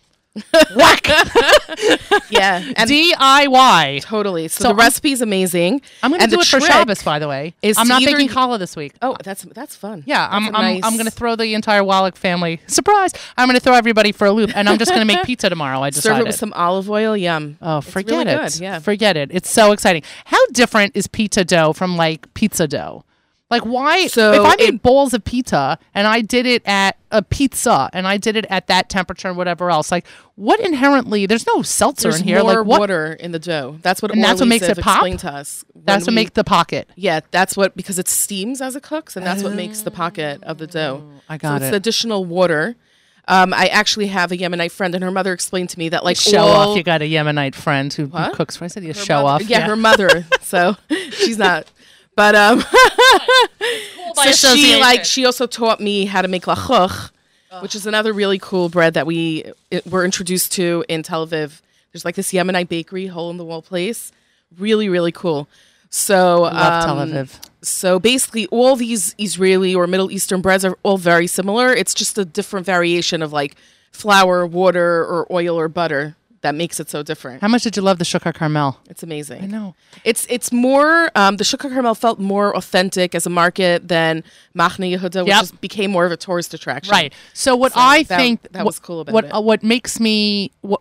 Whack 0.74 1.06
Yeah, 2.30 2.62
and 2.76 2.88
DIY. 2.88 4.02
totally. 4.02 4.48
So, 4.48 4.62
So 4.62 4.64
the 4.64 4.68
I'm- 4.70 4.78
recipe 4.78 5.12
is 5.12 5.20
amazing. 5.20 5.82
I'm 6.02 6.10
going 6.10 6.20
to 6.22 6.26
do 6.26 6.40
it 6.40 6.46
for 6.46 6.60
Shabbos, 6.60 7.02
by 7.02 7.18
the 7.18 7.28
way. 7.28 7.54
is 7.62 7.76
I'm 7.76 7.86
not 7.88 8.02
baking 8.04 8.28
challah 8.28 8.58
this 8.58 8.74
week. 8.74 8.94
Oh, 9.02 9.16
that's 9.22 9.42
that's 9.42 9.76
fun. 9.76 10.02
Yeah, 10.06 10.26
I'm 10.30 10.44
That's 10.44 10.54
a 10.54 10.58
I'm, 10.58 10.74
nice- 10.74 10.84
I'm 10.84 10.94
going 10.94 11.04
to 11.04 11.10
throw 11.12 11.36
the 11.36 11.52
entire 11.54 11.84
Wallach 11.84 12.16
family 12.16 12.60
surprise. 12.66 13.12
I'm 13.36 13.46
going 13.46 13.58
to 13.58 13.62
throw 13.64 13.74
everybody 13.74 14.12
for 14.12 14.26
a 14.26 14.32
loop, 14.32 14.50
and 14.56 14.68
I'm 14.68 14.78
just 14.78 14.90
going 14.90 15.06
to 15.06 15.14
make 15.14 15.22
pizza 15.26 15.50
tomorrow. 15.50 15.80
I 15.82 15.90
decided. 15.90 16.16
serve 16.16 16.20
it 16.20 16.26
with 16.28 16.36
some 16.36 16.52
olive 16.54 16.88
oil. 16.90 17.14
Yum. 17.16 17.58
Oh, 17.60 17.80
forget 17.82 18.26
really 18.26 18.30
it. 18.32 18.52
Good. 18.52 18.60
Yeah. 18.60 18.78
Forget 18.78 19.16
it. 19.18 19.30
It's 19.32 19.50
so 19.50 19.72
exciting. 19.72 20.02
How 20.24 20.44
different 20.52 20.96
is 20.96 21.06
pizza 21.08 21.44
dough 21.44 21.72
from 21.74 21.96
like 21.96 22.32
pizza 22.34 22.66
dough? 22.66 23.04
Like 23.52 23.62
why 23.64 24.06
So 24.08 24.32
if 24.32 24.40
I 24.40 24.56
made 24.56 24.74
it- 24.74 24.82
bowls 24.82 25.14
of 25.14 25.22
pizza 25.24 25.78
and 25.94 26.06
I 26.08 26.20
did 26.22 26.46
it 26.46 26.62
at 26.66 26.96
a 27.12 27.22
pizza 27.22 27.88
and 27.92 28.06
I 28.08 28.16
did 28.16 28.34
it 28.36 28.46
at 28.48 28.66
that 28.66 28.88
temperature 28.88 29.28
and 29.28 29.36
whatever 29.36 29.70
else, 29.70 29.92
like 29.92 30.06
what 30.34 30.58
inherently 30.60 31.26
there's 31.26 31.46
no 31.46 31.62
seltzer 31.62 32.08
There's 32.10 32.20
in 32.22 32.26
here. 32.26 32.38
more 32.42 32.54
like 32.56 32.66
what 32.66 32.80
water 32.80 33.12
in 33.12 33.30
the 33.32 33.38
dough. 33.38 33.78
That's 33.82 34.02
what. 34.02 34.10
And 34.10 34.24
that's 34.24 34.40
what 34.40 34.48
makes 34.48 34.66
it 34.66 34.78
pop? 34.78 35.04
To 35.06 35.30
us. 35.32 35.64
that's 35.84 36.04
what 36.06 36.12
we- 36.12 36.14
make 36.16 36.34
the 36.34 36.42
pocket. 36.44 36.88
Yeah, 36.96 37.20
that's 37.30 37.56
what 37.56 37.76
because 37.76 37.98
it 37.98 38.08
steams 38.08 38.60
as 38.60 38.74
it 38.74 38.82
cooks, 38.82 39.16
and 39.16 39.24
that's 39.26 39.42
what 39.42 39.54
makes 39.54 39.82
the 39.82 39.90
pocket 39.90 40.42
of 40.42 40.58
the 40.58 40.66
dough. 40.66 41.02
Oh, 41.04 41.20
I 41.28 41.36
so 41.36 41.38
got 41.38 41.56
it's 41.62 41.68
it. 41.68 41.70
the 41.72 41.76
additional 41.76 42.24
water. 42.24 42.74
Um, 43.28 43.54
I 43.54 43.66
actually 43.68 44.08
have 44.08 44.32
a 44.32 44.36
Yemenite 44.36 44.72
friend, 44.72 44.96
and 44.96 45.04
her 45.04 45.10
mother 45.12 45.32
explained 45.32 45.68
to 45.70 45.78
me 45.78 45.90
that 45.90 46.02
like 46.02 46.16
show 46.16 46.42
off. 46.42 46.76
You 46.76 46.82
got 46.82 47.02
a 47.02 47.04
Yemenite 47.04 47.54
friend 47.54 47.92
who 47.92 48.08
cooks 48.34 48.56
for 48.56 48.64
I 48.64 48.66
said 48.66 48.82
you 48.82 48.88
her 48.88 48.94
show 48.94 49.22
mother- 49.22 49.44
off. 49.44 49.48
Yeah, 49.50 49.60
her 49.66 49.76
mother. 49.76 50.26
So 50.40 50.76
she's 51.12 51.38
not. 51.38 51.70
But 52.14 52.34
um, 52.34 52.60
so 52.60 54.22
she 54.22 54.30
association. 54.30 54.80
like 54.80 55.04
she 55.04 55.24
also 55.24 55.46
taught 55.46 55.80
me 55.80 56.04
how 56.04 56.22
to 56.22 56.28
make 56.28 56.44
lachuch, 56.44 57.10
which 57.60 57.74
is 57.74 57.86
another 57.86 58.12
really 58.12 58.38
cool 58.38 58.68
bread 58.68 58.94
that 58.94 59.06
we 59.06 59.44
it, 59.70 59.86
were 59.86 60.04
introduced 60.04 60.52
to 60.52 60.84
in 60.88 61.02
Tel 61.02 61.26
Aviv. 61.26 61.60
There's 61.92 62.04
like 62.04 62.14
this 62.14 62.32
Yemenite 62.32 62.68
bakery, 62.68 63.06
hole 63.06 63.30
in 63.30 63.36
the 63.36 63.44
wall 63.44 63.62
place, 63.62 64.12
really 64.58 64.88
really 64.88 65.12
cool. 65.12 65.48
So 65.88 66.42
Love 66.42 66.84
Tel 66.84 66.98
um, 66.98 67.10
Aviv. 67.10 67.38
So 67.62 67.98
basically, 67.98 68.46
all 68.48 68.76
these 68.76 69.14
Israeli 69.18 69.74
or 69.74 69.86
Middle 69.86 70.10
Eastern 70.10 70.40
breads 70.40 70.64
are 70.64 70.76
all 70.82 70.98
very 70.98 71.26
similar. 71.26 71.72
It's 71.72 71.94
just 71.94 72.18
a 72.18 72.24
different 72.24 72.66
variation 72.66 73.22
of 73.22 73.32
like 73.32 73.56
flour, 73.92 74.46
water, 74.46 75.04
or 75.04 75.26
oil 75.30 75.58
or 75.58 75.68
butter 75.68 76.16
that 76.42 76.54
makes 76.54 76.78
it 76.80 76.90
so 76.90 77.02
different. 77.02 77.40
How 77.40 77.48
much 77.48 77.62
did 77.62 77.76
you 77.76 77.82
love 77.82 77.98
the 77.98 78.04
Shuk 78.04 78.24
HaCarmel? 78.24 78.76
It's 78.90 79.02
amazing. 79.02 79.42
I 79.42 79.46
know. 79.46 79.74
It's 80.04 80.26
it's 80.28 80.52
more 80.52 81.10
um, 81.14 81.36
the 81.38 81.44
Shuk 81.44 81.60
HaCarmel 81.60 81.96
felt 81.96 82.18
more 82.18 82.54
authentic 82.56 83.14
as 83.14 83.26
a 83.26 83.30
market 83.30 83.88
than 83.88 84.22
Machne 84.56 84.92
Yehuda, 84.96 85.22
which 85.24 85.28
Yep. 85.28 85.40
just 85.40 85.60
became 85.60 85.90
more 85.90 86.04
of 86.04 86.12
a 86.12 86.16
tourist 86.16 86.52
attraction. 86.54 86.90
Right. 86.92 87.12
So 87.32 87.56
what 87.56 87.72
So 87.72 87.80
I 87.80 88.02
that- 88.04 88.18
think 88.18 88.42
that 88.52 88.58
what- 88.64 88.66
was 88.66 88.78
cool 88.78 89.00
about 89.00 89.14
what, 89.14 89.24
it. 89.24 89.30
uh, 89.34 89.40
what 89.40 89.62
makes 89.62 89.98
me 90.00 90.50
what 90.60 90.80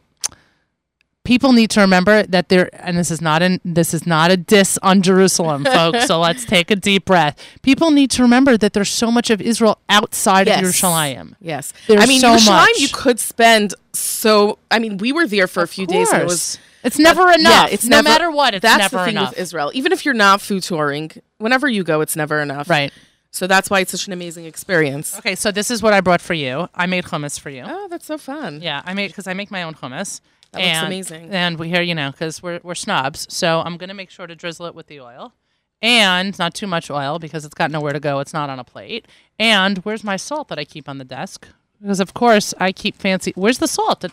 people 1.24 1.52
need 1.54 1.70
to 1.72 1.80
remember 1.82 2.24
that 2.24 2.50
there 2.50 2.70
and 2.74 2.98
this 2.98 3.12
is 3.12 3.22
not 3.22 3.42
an 3.42 3.60
this 3.64 3.94
is 3.94 4.06
not 4.08 4.32
a 4.32 4.38
diss 4.38 4.78
on 4.82 5.02
Jerusalem, 5.02 5.64
folks. 5.66 6.06
so 6.08 6.20
let's 6.28 6.46
take 6.46 6.72
a 6.72 6.76
deep 6.76 7.06
breath. 7.06 7.38
People 7.62 7.92
need 7.92 8.10
to 8.12 8.22
remember 8.22 8.58
that 8.58 8.74
there's 8.74 8.90
so 8.90 9.12
much 9.12 9.30
of 9.30 9.42
Israel 9.42 9.80
outside 9.90 10.48
Yes. 10.48 10.62
of 10.62 10.66
Yerushalayim. 10.70 11.36
Yes. 11.40 11.74
There's 11.88 12.02
I 12.02 12.06
mean, 12.08 12.22
so 12.22 12.36
Yerushalayim, 12.36 12.48
much. 12.48 12.80
you 12.80 12.88
could 12.90 13.20
spend 13.20 13.74
so. 13.94 14.58
I 14.70 14.80
mean, 14.80 14.98
we 14.98 15.12
were 15.12 15.28
there 15.28 15.48
for 15.48 15.62
a 15.64 15.68
few 15.68 15.86
days, 15.86 16.12
and 16.12 16.22
it 16.24 16.26
was. 16.26 16.58
it's 16.84 16.98
never 16.98 17.30
enough. 17.32 17.70
Yeah, 17.70 17.74
it's 17.74 17.86
no 17.86 17.98
never, 17.98 18.10
matter 18.10 18.32
what, 18.32 18.54
it's 18.56 18.62
that's 18.64 18.80
never 18.80 18.98
the 18.98 19.06
thing 19.06 19.16
enough. 19.18 19.32
with 19.32 19.40
Israel. 19.40 19.72
Even 19.74 19.92
if 19.92 20.06
you're 20.06 20.14
not 20.14 20.42
food 20.42 20.64
touring, 20.64 21.12
whenever 21.38 21.68
you 21.68 21.84
go, 21.84 22.02
it's 22.02 22.16
never 22.16 22.40
enough. 22.40 22.70
Right. 22.70 22.92
So 23.34 23.48
that's 23.48 23.70
why 23.70 23.80
it's 23.80 23.92
such 23.92 24.08
an 24.08 24.14
amazing 24.14 24.46
experience. 24.46 25.18
Okay, 25.20 25.36
so 25.36 25.52
this 25.52 25.72
is 25.72 25.82
what 25.82 25.94
I 25.94 26.02
brought 26.02 26.20
for 26.20 26.34
you. 26.34 26.68
I 26.76 26.86
made 26.86 27.06
hummus 27.06 27.40
for 27.40 27.50
you. 27.50 27.64
Oh, 27.66 27.88
that's 27.90 28.06
so 28.06 28.18
fun. 28.18 28.62
Yeah, 28.62 28.82
I 28.86 28.94
made 28.94 29.08
because 29.08 29.26
I 29.28 29.34
make 29.34 29.50
my 29.52 29.64
own 29.64 29.74
hummus. 29.74 30.20
That 30.54 30.60
looks 30.60 30.88
amazing. 30.88 31.30
And 31.32 31.58
we 31.58 31.70
here, 31.70 31.82
you 31.82 31.96
know, 31.96 32.12
because 32.12 32.44
we're 32.44 32.60
we're 32.64 32.76
snobs, 32.76 33.26
so 33.34 33.62
I'm 33.62 33.78
gonna 33.78 33.94
make 33.94 34.10
sure 34.10 34.28
to 34.28 34.36
drizzle 34.36 34.66
it 34.66 34.76
with 34.76 34.88
the 34.88 35.00
oil, 35.00 35.34
and 35.82 36.38
not 36.38 36.54
too 36.54 36.68
much 36.68 36.90
oil 36.92 37.20
because 37.20 37.46
it's 37.46 37.54
got 37.54 37.72
nowhere 37.72 37.94
to 37.94 38.00
go. 38.00 38.20
It's 38.20 38.34
not 38.34 38.50
on 38.50 38.60
a 38.60 38.64
plate. 38.64 39.08
And 39.40 39.78
where's 39.80 40.04
my 40.04 40.18
salt 40.18 40.50
that 40.50 40.60
I 40.60 40.66
keep 40.66 40.90
on 40.90 40.98
the 40.98 41.06
desk? 41.06 41.48
Because 41.82 42.00
of 42.00 42.14
course 42.14 42.54
I 42.60 42.72
keep 42.72 42.96
fancy. 42.96 43.32
Where's 43.36 43.60
the 43.60 43.68
salt? 43.68 44.06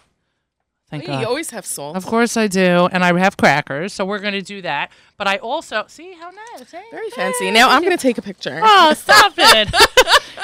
Thank 0.90 1.02
you 1.02 1.08
God. 1.08 1.24
always 1.24 1.50
have 1.50 1.66
salt. 1.66 1.96
Of 1.96 2.06
course 2.06 2.36
I 2.36 2.46
do, 2.46 2.88
and 2.90 3.04
I 3.04 3.16
have 3.18 3.36
crackers, 3.36 3.92
so 3.92 4.04
we're 4.06 4.20
gonna 4.20 4.40
do 4.42 4.62
that. 4.62 4.90
But 5.18 5.26
I 5.26 5.38
also 5.38 5.84
see 5.88 6.12
how 6.14 6.30
nice. 6.30 6.72
eh? 6.72 6.80
Very 6.92 7.10
fancy. 7.10 7.50
Now 7.50 7.70
I'm 7.70 7.82
going 7.82 7.96
to 7.96 8.00
take 8.00 8.18
a 8.18 8.22
picture. 8.22 8.60
Oh, 8.62 8.94
stop 8.94 9.32
it. 9.36 9.68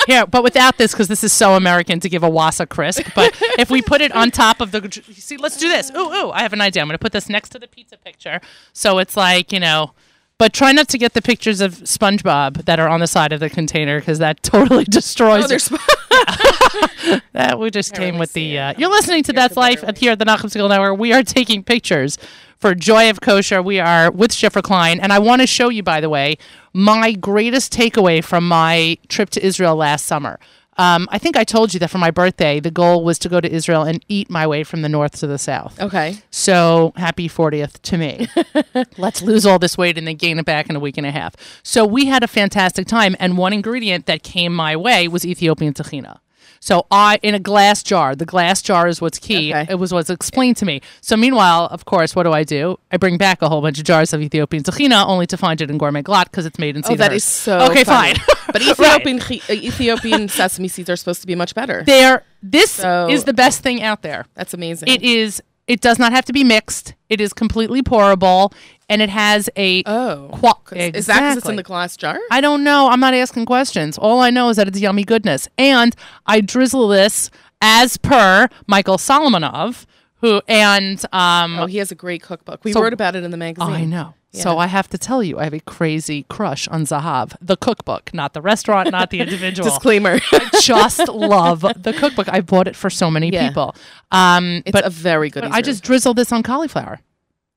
Here, 0.08 0.26
but 0.26 0.42
without 0.42 0.78
this, 0.78 0.90
because 0.90 1.06
this 1.06 1.22
is 1.22 1.32
so 1.32 1.54
American 1.54 2.00
to 2.00 2.08
give 2.08 2.24
a 2.24 2.28
Wasa 2.28 2.66
crisp. 2.66 3.02
But 3.14 3.40
if 3.56 3.70
we 3.70 3.82
put 3.82 4.00
it 4.00 4.10
on 4.10 4.32
top 4.32 4.60
of 4.60 4.72
the. 4.72 4.90
See, 5.12 5.36
let's 5.36 5.56
do 5.58 5.68
this. 5.68 5.92
Ooh, 5.92 6.12
ooh, 6.12 6.30
I 6.32 6.42
have 6.42 6.52
an 6.52 6.60
idea. 6.60 6.82
I'm 6.82 6.88
going 6.88 6.94
to 6.98 7.02
put 7.02 7.12
this 7.12 7.28
next 7.28 7.50
to 7.50 7.60
the 7.60 7.68
pizza 7.68 7.96
picture. 7.96 8.40
So 8.72 8.98
it's 8.98 9.16
like, 9.16 9.52
you 9.52 9.60
know. 9.60 9.92
But 10.38 10.52
try 10.52 10.72
not 10.72 10.88
to 10.88 10.98
get 10.98 11.12
the 11.14 11.22
pictures 11.22 11.60
of 11.60 11.74
SpongeBob 11.74 12.64
that 12.64 12.80
are 12.80 12.88
on 12.88 12.98
the 13.00 13.06
side 13.06 13.32
of 13.32 13.38
the 13.40 13.48
container 13.48 14.00
because 14.00 14.18
that 14.18 14.42
totally 14.42 14.84
destroys 14.84 15.42
Oh, 15.42 15.44
it. 15.44 15.48
there's 15.48 15.68
That 17.32 17.58
we 17.58 17.70
just 17.70 17.96
Here, 17.96 18.06
came 18.06 18.14
let 18.14 18.18
me 18.18 18.20
with 18.20 18.32
the. 18.32 18.58
Uh, 18.58 18.74
you're 18.76 18.90
listening 18.90 19.22
to 19.24 19.32
Here's 19.32 19.42
That's 19.42 19.54
the 19.54 19.60
Life 19.60 19.84
at 19.84 19.98
here 19.98 20.12
at 20.12 20.18
the 20.18 20.24
Nachum 20.24 20.46
Segal 20.50 20.68
Network. 20.68 20.98
We 20.98 21.12
are 21.12 21.22
taking 21.22 21.62
pictures 21.62 22.18
for 22.58 22.74
Joy 22.74 23.10
of 23.10 23.20
Kosher. 23.20 23.62
We 23.62 23.78
are 23.78 24.10
with 24.10 24.32
Shifra 24.32 24.62
Klein, 24.62 24.98
and 25.00 25.12
I 25.12 25.18
want 25.18 25.40
to 25.42 25.46
show 25.46 25.68
you, 25.68 25.82
by 25.82 26.00
the 26.00 26.08
way, 26.08 26.36
my 26.72 27.12
greatest 27.12 27.72
takeaway 27.72 28.22
from 28.24 28.48
my 28.48 28.98
trip 29.08 29.30
to 29.30 29.44
Israel 29.44 29.76
last 29.76 30.06
summer. 30.06 30.40
Um, 30.76 31.08
I 31.10 31.18
think 31.18 31.36
I 31.36 31.44
told 31.44 31.72
you 31.72 31.80
that 31.80 31.88
for 31.88 31.98
my 31.98 32.10
birthday, 32.10 32.60
the 32.60 32.70
goal 32.70 33.04
was 33.04 33.18
to 33.20 33.28
go 33.28 33.40
to 33.40 33.50
Israel 33.50 33.82
and 33.82 34.04
eat 34.08 34.28
my 34.28 34.46
way 34.46 34.64
from 34.64 34.82
the 34.82 34.88
north 34.88 35.18
to 35.20 35.26
the 35.26 35.38
south. 35.38 35.80
okay. 35.80 36.18
So 36.30 36.92
happy 36.96 37.28
40th 37.28 37.80
to 37.82 37.98
me. 37.98 38.28
Let's 38.98 39.22
lose 39.22 39.46
all 39.46 39.58
this 39.58 39.78
weight 39.78 39.96
and 39.98 40.06
then 40.06 40.16
gain 40.16 40.38
it 40.38 40.44
back 40.44 40.68
in 40.68 40.76
a 40.76 40.80
week 40.80 40.98
and 40.98 41.06
a 41.06 41.10
half. 41.10 41.34
So 41.62 41.84
we 41.84 42.06
had 42.06 42.22
a 42.22 42.28
fantastic 42.28 42.86
time. 42.86 43.14
And 43.18 43.38
one 43.38 43.52
ingredient 43.52 44.06
that 44.06 44.22
came 44.22 44.54
my 44.54 44.76
way 44.76 45.08
was 45.08 45.24
Ethiopian 45.24 45.74
tahina. 45.74 46.18
So 46.64 46.86
I, 46.90 47.18
in 47.22 47.34
a 47.34 47.38
glass 47.38 47.82
jar, 47.82 48.14
the 48.16 48.24
glass 48.24 48.62
jar 48.62 48.88
is 48.88 48.98
what's 49.02 49.18
key. 49.18 49.52
Okay. 49.52 49.66
It 49.70 49.74
was 49.74 49.92
what's 49.92 50.08
explained 50.08 50.56
to 50.56 50.64
me. 50.64 50.80
So 51.02 51.14
meanwhile, 51.14 51.66
of 51.66 51.84
course, 51.84 52.16
what 52.16 52.22
do 52.22 52.32
I 52.32 52.42
do? 52.42 52.78
I 52.90 52.96
bring 52.96 53.18
back 53.18 53.42
a 53.42 53.50
whole 53.50 53.60
bunch 53.60 53.78
of 53.78 53.84
jars 53.84 54.14
of 54.14 54.22
Ethiopian 54.22 54.62
tahina 54.62 55.04
only 55.06 55.26
to 55.26 55.36
find 55.36 55.60
it 55.60 55.70
in 55.70 55.76
Gourmet 55.76 56.02
Glatt 56.02 56.24
because 56.30 56.46
it's 56.46 56.58
made 56.58 56.74
in 56.74 56.82
Oh, 56.86 56.94
that 56.96 57.04
Cedar 57.10 57.14
is 57.16 57.24
so 57.24 57.58
Okay, 57.70 57.84
funny. 57.84 58.14
fine. 58.14 58.24
But 58.54 58.62
Ethiopian 58.70 59.18
chi- 59.18 59.40
uh, 59.50 59.52
Ethiopian 59.52 60.28
sesame 60.28 60.68
seeds 60.68 60.88
are 60.88 60.96
supposed 60.96 61.20
to 61.20 61.26
be 61.26 61.34
much 61.34 61.54
better. 61.54 61.82
There, 61.84 62.24
this 62.42 62.70
So- 62.70 63.08
is 63.10 63.24
the 63.24 63.34
best 63.34 63.60
thing 63.62 63.82
out 63.82 64.00
there. 64.00 64.24
That's 64.34 64.54
amazing. 64.54 64.88
It 64.88 65.02
is 65.02 65.42
It 65.66 65.80
does 65.80 65.98
not 65.98 66.12
have 66.12 66.24
to 66.26 66.32
be 66.32 66.44
mixed. 66.44 66.94
It 67.08 67.20
is 67.20 67.32
completely 67.32 67.80
pourable, 67.82 68.52
and 68.88 69.00
it 69.00 69.08
has 69.08 69.48
a 69.56 69.82
Oh, 69.86 70.28
qua- 70.32 70.54
'Cause- 70.64 70.78
is 70.94 71.06
that 71.06 71.20
because 71.20 71.36
it's 71.38 71.48
in 71.48 71.56
the 71.56 71.62
glass 71.62 71.96
jar? 71.96 72.18
I 72.30 72.40
don't 72.40 72.62
know. 72.64 72.88
I'm 72.90 73.00
not 73.00 73.14
asking 73.14 73.46
questions. 73.46 73.96
All 73.96 74.20
I 74.20 74.30
know 74.30 74.48
is 74.50 74.56
that 74.58 74.68
it's 74.68 74.78
yummy 74.80 75.04
goodness. 75.04 75.48
And 75.56 75.94
I 76.26 76.40
drizzle 76.42 76.88
this 76.88 77.30
as 77.62 77.96
per 77.96 78.48
Michael 78.66 78.98
Solomonov, 78.98 79.86
who 80.16 80.42
and 80.48 81.02
um 81.12 81.58
Oh, 81.60 81.66
he 81.66 81.78
has 81.78 81.90
a 81.90 81.94
great 81.94 82.22
cookbook. 82.22 82.62
We 82.64 82.72
So- 82.72 82.82
wrote 82.82 82.92
about 82.92 83.16
it 83.16 83.24
in 83.24 83.30
the 83.30 83.36
magazine. 83.38 83.72
I 83.72 83.84
know. 83.84 84.14
So 84.34 84.58
I 84.58 84.66
have 84.66 84.88
to 84.90 84.98
tell 84.98 85.22
you, 85.22 85.38
I 85.38 85.44
have 85.44 85.54
a 85.54 85.60
crazy 85.60 86.24
crush 86.28 86.66
on 86.68 86.82
Zahav, 86.84 87.36
the 87.40 87.56
cookbook, 87.56 88.12
not 88.12 88.32
the 88.34 88.42
restaurant, 88.42 88.90
not 88.90 89.10
the 89.10 89.20
individual. 89.26 89.68
Disclaimer. 89.68 90.18
I 90.32 90.50
just 90.60 91.08
love 91.08 91.60
the 91.60 91.92
cookbook. 91.92 92.28
I 92.28 92.40
bought 92.40 92.66
it 92.68 92.76
for 92.76 92.90
so 92.90 93.10
many 93.10 93.30
Yeah. 93.30 93.48
people. 93.48 93.74
Um, 94.10 94.62
it's 94.66 94.72
but 94.72 94.84
a 94.84 94.90
very 94.90 95.30
good. 95.30 95.44
I 95.44 95.60
just 95.62 95.82
drizzle 95.84 96.14
this 96.14 96.32
on 96.32 96.42
cauliflower. 96.42 97.00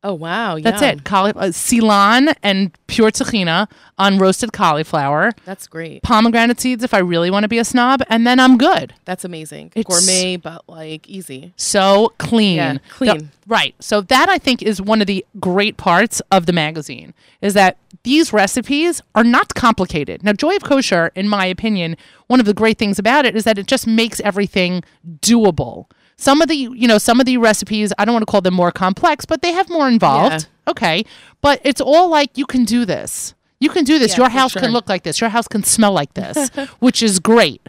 Oh 0.08 0.14
wow. 0.14 0.58
That's 0.58 0.82
yeah. 0.82 0.92
it. 0.92 1.04
Cauli- 1.04 1.34
uh, 1.36 1.52
silan 1.52 2.34
and 2.42 2.72
pure 2.88 3.12
tahina 3.12 3.68
on 3.98 4.18
roasted 4.20 4.54
cauliflower. 4.54 5.34
That's 5.44 5.68
great. 5.68 6.02
pomegranate 6.02 6.62
seeds 6.62 6.82
if 6.82 6.94
I 6.94 7.00
really 7.00 7.30
want 7.30 7.44
to 7.44 7.50
be 7.50 7.58
a 7.58 7.66
snob, 7.66 8.02
and 8.10 8.26
then 8.26 8.40
I'm 8.40 8.58
good. 8.58 8.94
That's 9.04 9.26
amazing. 9.26 9.74
It's- 9.76 9.84
Gourmet, 9.86 10.38
but 10.38 10.64
like 10.70 11.10
easy. 11.10 11.52
So 11.58 12.14
clean. 12.20 12.56
Yeah, 12.56 12.74
The- 12.74 12.80
clean. 12.90 13.32
right. 13.48 13.76
So 13.82 14.00
that 14.00 14.30
I 14.30 14.38
think 14.38 14.62
is 14.64 14.82
one 14.82 15.02
of 15.02 15.08
the 15.08 15.26
great 15.42 15.76
parts 15.76 16.22
of 16.32 16.46
the 16.46 16.54
magazine 16.54 17.14
is 17.42 17.54
that 17.56 17.76
these 18.04 18.32
recipes 18.32 19.02
are 19.14 19.26
not 19.26 19.56
complicated. 19.56 20.24
Now, 20.24 20.32
Joy 20.32 20.56
of 20.56 20.64
Kosher, 20.64 21.12
in 21.16 21.28
my 21.28 21.46
opinion, 21.48 21.98
one 22.28 22.40
of 22.40 22.46
the 22.46 22.54
great 22.54 22.78
things 22.78 22.98
about 22.98 23.26
it 23.26 23.36
is 23.36 23.44
that 23.44 23.58
it 23.58 23.68
just 23.68 23.86
makes 23.86 24.22
everything 24.22 24.84
doable. 25.22 25.88
Some 26.18 26.42
of 26.42 26.48
the, 26.48 26.56
you 26.56 26.88
know, 26.88 26.98
some 26.98 27.20
of 27.20 27.26
the 27.26 27.38
recipes, 27.38 27.94
I 27.98 28.06
don't 28.06 28.14
want 28.14 28.24
to 28.26 28.32
call 28.32 28.42
them 28.42 28.56
more 28.56 28.72
complex, 28.72 29.26
but 29.26 29.42
they 29.42 29.52
have 29.52 29.70
more 29.70 29.88
involved. 29.88 30.48
Okay. 30.68 31.06
But 31.42 31.62
it's 31.64 31.80
all 31.80 32.10
like 32.10 32.38
you 32.38 32.46
can 32.46 32.66
do 32.66 32.86
this. 32.86 33.36
You 33.60 33.70
can 33.70 33.84
do 33.84 34.00
this. 34.00 34.12
Yeah, 34.12 34.24
Your 34.24 34.30
house 34.30 34.52
sure. 34.52 34.62
can 34.62 34.72
look 34.72 34.90
like 34.90 35.04
this. 35.04 35.22
Your 35.22 35.30
house 35.30 35.48
can 35.48 35.64
smell 35.64 35.92
like 35.92 36.14
this, 36.14 36.50
which 36.80 37.02
is 37.02 37.20
great. 37.20 37.62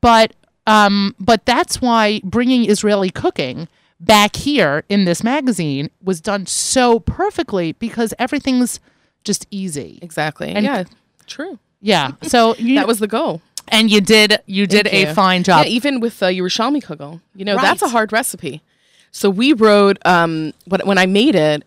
But 0.00 0.34
um, 0.66 1.14
but 1.18 1.44
that's 1.46 1.80
why 1.80 2.20
bringing 2.24 2.68
Israeli 2.68 3.10
cooking 3.10 3.68
back 3.98 4.36
here 4.36 4.84
in 4.88 5.04
this 5.04 5.24
magazine 5.24 5.90
was 6.02 6.20
done 6.20 6.46
so 6.46 7.00
perfectly 7.00 7.72
because 7.72 8.14
everything's 8.18 8.80
just 9.24 9.46
easy. 9.50 9.98
Exactly. 10.02 10.50
And- 10.50 10.64
yeah. 10.64 10.84
True. 11.26 11.58
Yeah. 11.80 12.12
So 12.22 12.54
you 12.58 12.76
That 12.76 12.86
was 12.86 12.98
the 12.98 13.08
goal. 13.08 13.40
And 13.68 13.90
you 13.90 14.00
did 14.00 14.38
you 14.46 14.66
did 14.66 14.86
Thank 14.86 15.06
a 15.06 15.08
you. 15.08 15.14
fine 15.14 15.42
job. 15.42 15.64
Yeah, 15.66 15.70
even 15.72 16.00
with 16.00 16.22
uh, 16.22 16.26
Yerushalmi 16.26 16.82
kugel, 16.82 17.20
you 17.34 17.44
know, 17.44 17.56
that's 17.56 17.82
a 17.82 17.88
hard 17.88 18.12
recipe. 18.12 18.62
So 19.10 19.28
we 19.30 19.52
wrote 19.52 19.98
um, 20.06 20.52
when 20.66 20.80
when 20.84 20.98
I 20.98 21.06
made 21.06 21.34
it, 21.34 21.64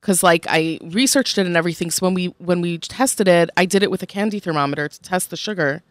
because 0.00 0.22
like 0.22 0.46
I 0.48 0.78
researched 0.82 1.36
it 1.38 1.46
and 1.46 1.56
everything. 1.56 1.90
So 1.90 2.06
when 2.06 2.14
we 2.14 2.26
when 2.38 2.60
we 2.60 2.78
tested 2.78 3.28
it, 3.28 3.50
I 3.56 3.66
did 3.66 3.82
it 3.82 3.90
with 3.90 4.02
a 4.02 4.06
candy 4.06 4.38
thermometer 4.40 4.88
to 4.88 5.00
test 5.02 5.30
the 5.30 5.36
sugar. 5.36 5.82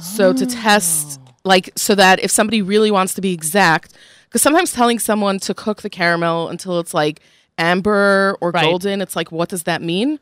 So 0.00 0.32
to 0.32 0.46
test 0.46 1.20
Oh. 1.28 1.34
like 1.44 1.70
so 1.76 1.94
that 1.94 2.18
if 2.20 2.30
somebody 2.30 2.62
really 2.62 2.90
wants 2.90 3.12
to 3.14 3.20
be 3.20 3.32
exact, 3.34 3.92
because 4.24 4.40
sometimes 4.40 4.72
telling 4.72 4.98
someone 4.98 5.38
to 5.40 5.52
cook 5.52 5.82
the 5.82 5.90
caramel 5.90 6.48
until 6.48 6.80
it's 6.80 6.94
like 6.94 7.20
amber 7.58 8.36
or 8.40 8.50
Right. 8.52 8.62
golden, 8.64 9.02
it's 9.02 9.14
like 9.14 9.30
what 9.30 9.50
does 9.50 9.64
that 9.64 9.82
mean? 9.82 10.18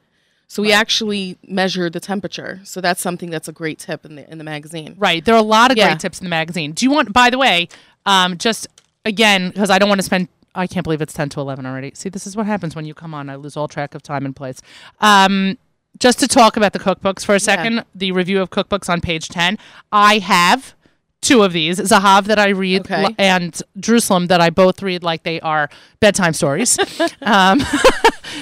So 0.50 0.62
we 0.62 0.72
actually 0.72 1.38
measure 1.46 1.88
the 1.88 2.00
temperature. 2.00 2.60
So 2.64 2.80
that's 2.80 3.00
something 3.00 3.30
that's 3.30 3.46
a 3.46 3.52
great 3.52 3.78
tip 3.78 4.04
in 4.04 4.16
the 4.16 4.28
in 4.28 4.38
the 4.38 4.42
magazine. 4.44 4.96
Right. 4.98 5.24
There 5.24 5.32
are 5.36 5.38
a 5.38 5.42
lot 5.42 5.70
of 5.70 5.76
Yeah. 5.76 5.86
great 5.90 6.00
tips 6.00 6.18
in 6.18 6.24
the 6.24 6.28
magazine. 6.28 6.72
Do 6.72 6.84
you 6.84 6.90
want, 6.90 7.12
by 7.12 7.30
the 7.30 7.38
way, 7.38 7.68
um, 8.04 8.36
just 8.36 8.66
again, 9.04 9.50
because 9.50 9.70
I 9.70 9.78
don't 9.78 9.88
want 9.88 10.00
to 10.00 10.04
spend, 10.04 10.26
I 10.56 10.66
can't 10.66 10.82
believe 10.82 11.00
it's 11.00 11.12
10 11.12 11.28
to 11.30 11.40
11 11.40 11.66
already. 11.66 11.92
See, 11.94 12.08
this 12.08 12.26
is 12.26 12.36
what 12.36 12.46
happens 12.46 12.74
when 12.74 12.84
you 12.84 12.94
come 12.94 13.14
on. 13.14 13.30
I 13.30 13.36
lose 13.36 13.56
all 13.56 13.68
track 13.68 13.94
of 13.94 14.02
time 14.02 14.24
and 14.24 14.34
place. 14.34 14.60
Um, 15.00 15.56
just 16.00 16.18
to 16.18 16.26
talk 16.26 16.56
about 16.56 16.72
the 16.72 16.80
cookbooks 16.80 17.24
for 17.24 17.36
a 17.36 17.40
second, 17.40 17.84
the 17.94 18.10
review 18.10 18.42
of 18.42 18.50
cookbooks 18.50 18.88
on 18.88 19.00
page 19.00 19.28
10. 19.28 19.56
I 19.92 20.18
have 20.18 20.74
two 21.20 21.42
of 21.42 21.52
these 21.52 21.78
Zahav 21.78 22.24
that 22.24 22.38
I 22.40 22.48
read 22.48 22.80
Okay. 22.90 23.14
and 23.18 23.60
Jerusalem 23.78 24.26
that 24.28 24.40
I 24.40 24.50
both 24.50 24.82
read 24.82 25.04
like 25.04 25.22
they 25.22 25.38
are 25.42 25.68
bedtime 26.00 26.32
stories. 26.32 26.76
um, 27.22 27.60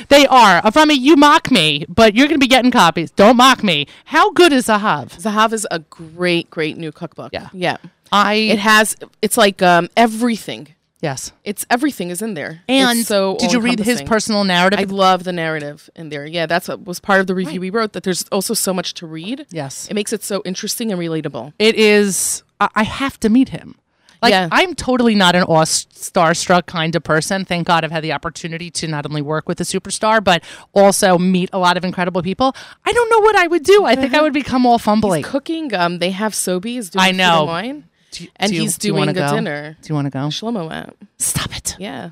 they 0.08 0.26
are. 0.26 0.62
From 0.72 0.90
you 0.90 1.16
mock 1.16 1.50
me, 1.50 1.84
but 1.88 2.14
you're 2.14 2.26
going 2.28 2.38
to 2.40 2.44
be 2.44 2.48
getting 2.48 2.70
copies. 2.70 3.10
Don't 3.10 3.36
mock 3.36 3.62
me. 3.62 3.86
How 4.06 4.30
good 4.32 4.52
is 4.52 4.66
Zahav? 4.66 5.18
Zahav 5.20 5.52
is 5.52 5.66
a 5.70 5.78
great, 5.80 6.50
great 6.50 6.76
new 6.76 6.92
cookbook. 6.92 7.30
Yeah. 7.32 7.48
Yeah. 7.52 7.76
I 8.10 8.34
It 8.34 8.58
has 8.58 8.96
it's 9.20 9.36
like 9.36 9.60
um 9.62 9.88
everything. 9.96 10.68
yes. 11.02 11.32
It's 11.44 11.66
everything 11.68 12.08
is 12.10 12.22
in 12.22 12.34
there. 12.34 12.62
And 12.68 13.00
it's 13.00 13.08
so 13.08 13.36
did 13.38 13.52
you 13.52 13.60
read 13.60 13.80
his 13.80 14.00
personal 14.02 14.44
narrative? 14.44 14.78
I 14.80 14.84
love 14.84 15.24
the 15.24 15.32
narrative 15.32 15.90
in 15.94 16.08
there. 16.08 16.24
Yeah, 16.26 16.46
that's 16.46 16.68
what 16.68 16.84
was 16.86 17.00
part 17.00 17.20
of 17.20 17.26
the 17.26 17.34
review 17.34 17.60
we 17.60 17.70
wrote. 17.70 17.92
That 17.92 18.04
there's 18.04 18.24
also 18.32 18.54
so 18.54 18.72
much 18.72 18.94
to 18.94 19.06
read. 19.06 19.46
yes. 19.50 19.88
It 19.90 19.94
makes 19.94 20.12
it 20.12 20.22
so 20.24 20.42
interesting 20.44 20.90
and 20.90 21.00
relatable. 21.00 21.52
It 21.58 21.74
is. 21.74 22.42
I 22.60 22.82
have 22.84 23.20
to 23.20 23.28
meet 23.28 23.50
him. 23.50 23.76
Like 24.22 24.30
Yeah. 24.32 24.48
I'm 24.50 24.74
totally 24.74 25.14
not 25.14 25.34
an 25.36 25.44
awe 25.44 25.64
starstruck 25.64 26.66
kind 26.66 26.94
of 26.96 27.02
person. 27.04 27.44
Thank 27.44 27.66
God 27.66 27.84
I've 27.84 27.90
had 27.90 28.02
the 28.04 28.12
opportunity 28.12 28.70
to 28.72 28.86
not 28.88 29.06
only 29.06 29.22
work 29.22 29.48
with 29.48 29.60
a 29.60 29.64
superstar 29.64 30.22
but 30.22 30.42
also 30.72 31.18
meet 31.18 31.50
a 31.52 31.58
lot 31.58 31.76
of 31.76 31.84
incredible 31.84 32.22
people. 32.22 32.54
I 32.84 32.92
don't 32.92 33.10
know 33.10 33.20
what 33.20 33.36
I 33.36 33.46
would 33.46 33.62
do. 33.64 33.84
I 33.84 33.94
think 33.94 34.14
I 34.14 34.20
would 34.22 34.32
become 34.32 34.66
all 34.66 34.78
fumbly. 34.78 35.22
Cooking, 35.24 35.74
um, 35.74 35.98
they 35.98 36.10
have 36.10 36.32
Sobeys 36.32 36.90
doing 36.90 37.04
I 37.04 37.10
know. 37.12 37.44
wine, 37.44 37.84
Do 38.10 38.24
you- 38.24 38.30
and 38.36 38.50
do 38.50 38.56
you- 38.56 38.62
he's 38.62 38.76
do 38.78 38.88
doing 38.88 38.98
wanna 39.00 39.12
the 39.12 39.20
go? 39.20 39.34
dinner. 39.34 39.76
Do 39.82 39.88
you 39.88 39.94
want 39.94 40.06
to 40.06 40.10
go? 40.10 40.18
Shlomo 40.28 40.70
at. 40.72 40.94
Stop 41.18 41.56
it. 41.56 41.76
Yeah. 41.78 42.10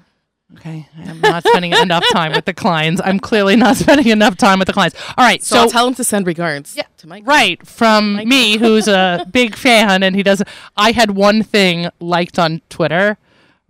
Okay, 0.54 0.88
I'm 1.04 1.20
not 1.20 1.44
spending 1.44 1.72
enough 1.72 2.04
time 2.12 2.32
with 2.32 2.44
the 2.44 2.54
clients. 2.54 3.00
I'm 3.04 3.18
clearly 3.18 3.56
not 3.56 3.76
spending 3.84 4.06
enough 4.06 4.36
time 4.36 4.60
with 4.60 4.66
the 4.66 4.72
clients. 4.72 4.94
All 5.18 5.24
right, 5.24 5.42
So, 5.42 5.56
so 5.56 5.60
I'll 5.62 5.70
tell 5.70 5.86
him 5.88 5.94
to 5.96 6.04
send 6.04 6.26
regards. 6.26 6.76
Yeah, 6.76 6.84
To 6.98 7.08
Mike. 7.08 7.26
Right, 7.26 7.64
from 7.66 8.16
me, 8.28 8.56
who's 8.56 8.86
a 8.86 9.26
big 9.30 9.56
fan, 9.56 10.04
and 10.04 10.14
he 10.14 10.22
does. 10.22 10.42
I 10.76 10.92
had 10.92 11.10
one 11.10 11.42
thing 11.42 11.88
liked 11.98 12.38
on 12.38 12.62
Twitter 12.68 13.18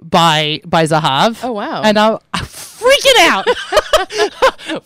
by 0.03 0.61
by 0.67 0.85
Zahav. 0.85 1.41
Oh, 1.43 1.53
wow. 1.53 1.81
And 1.83 1.99
I'm 1.99 2.19
freaking 2.67 3.29
out, 3.29 3.47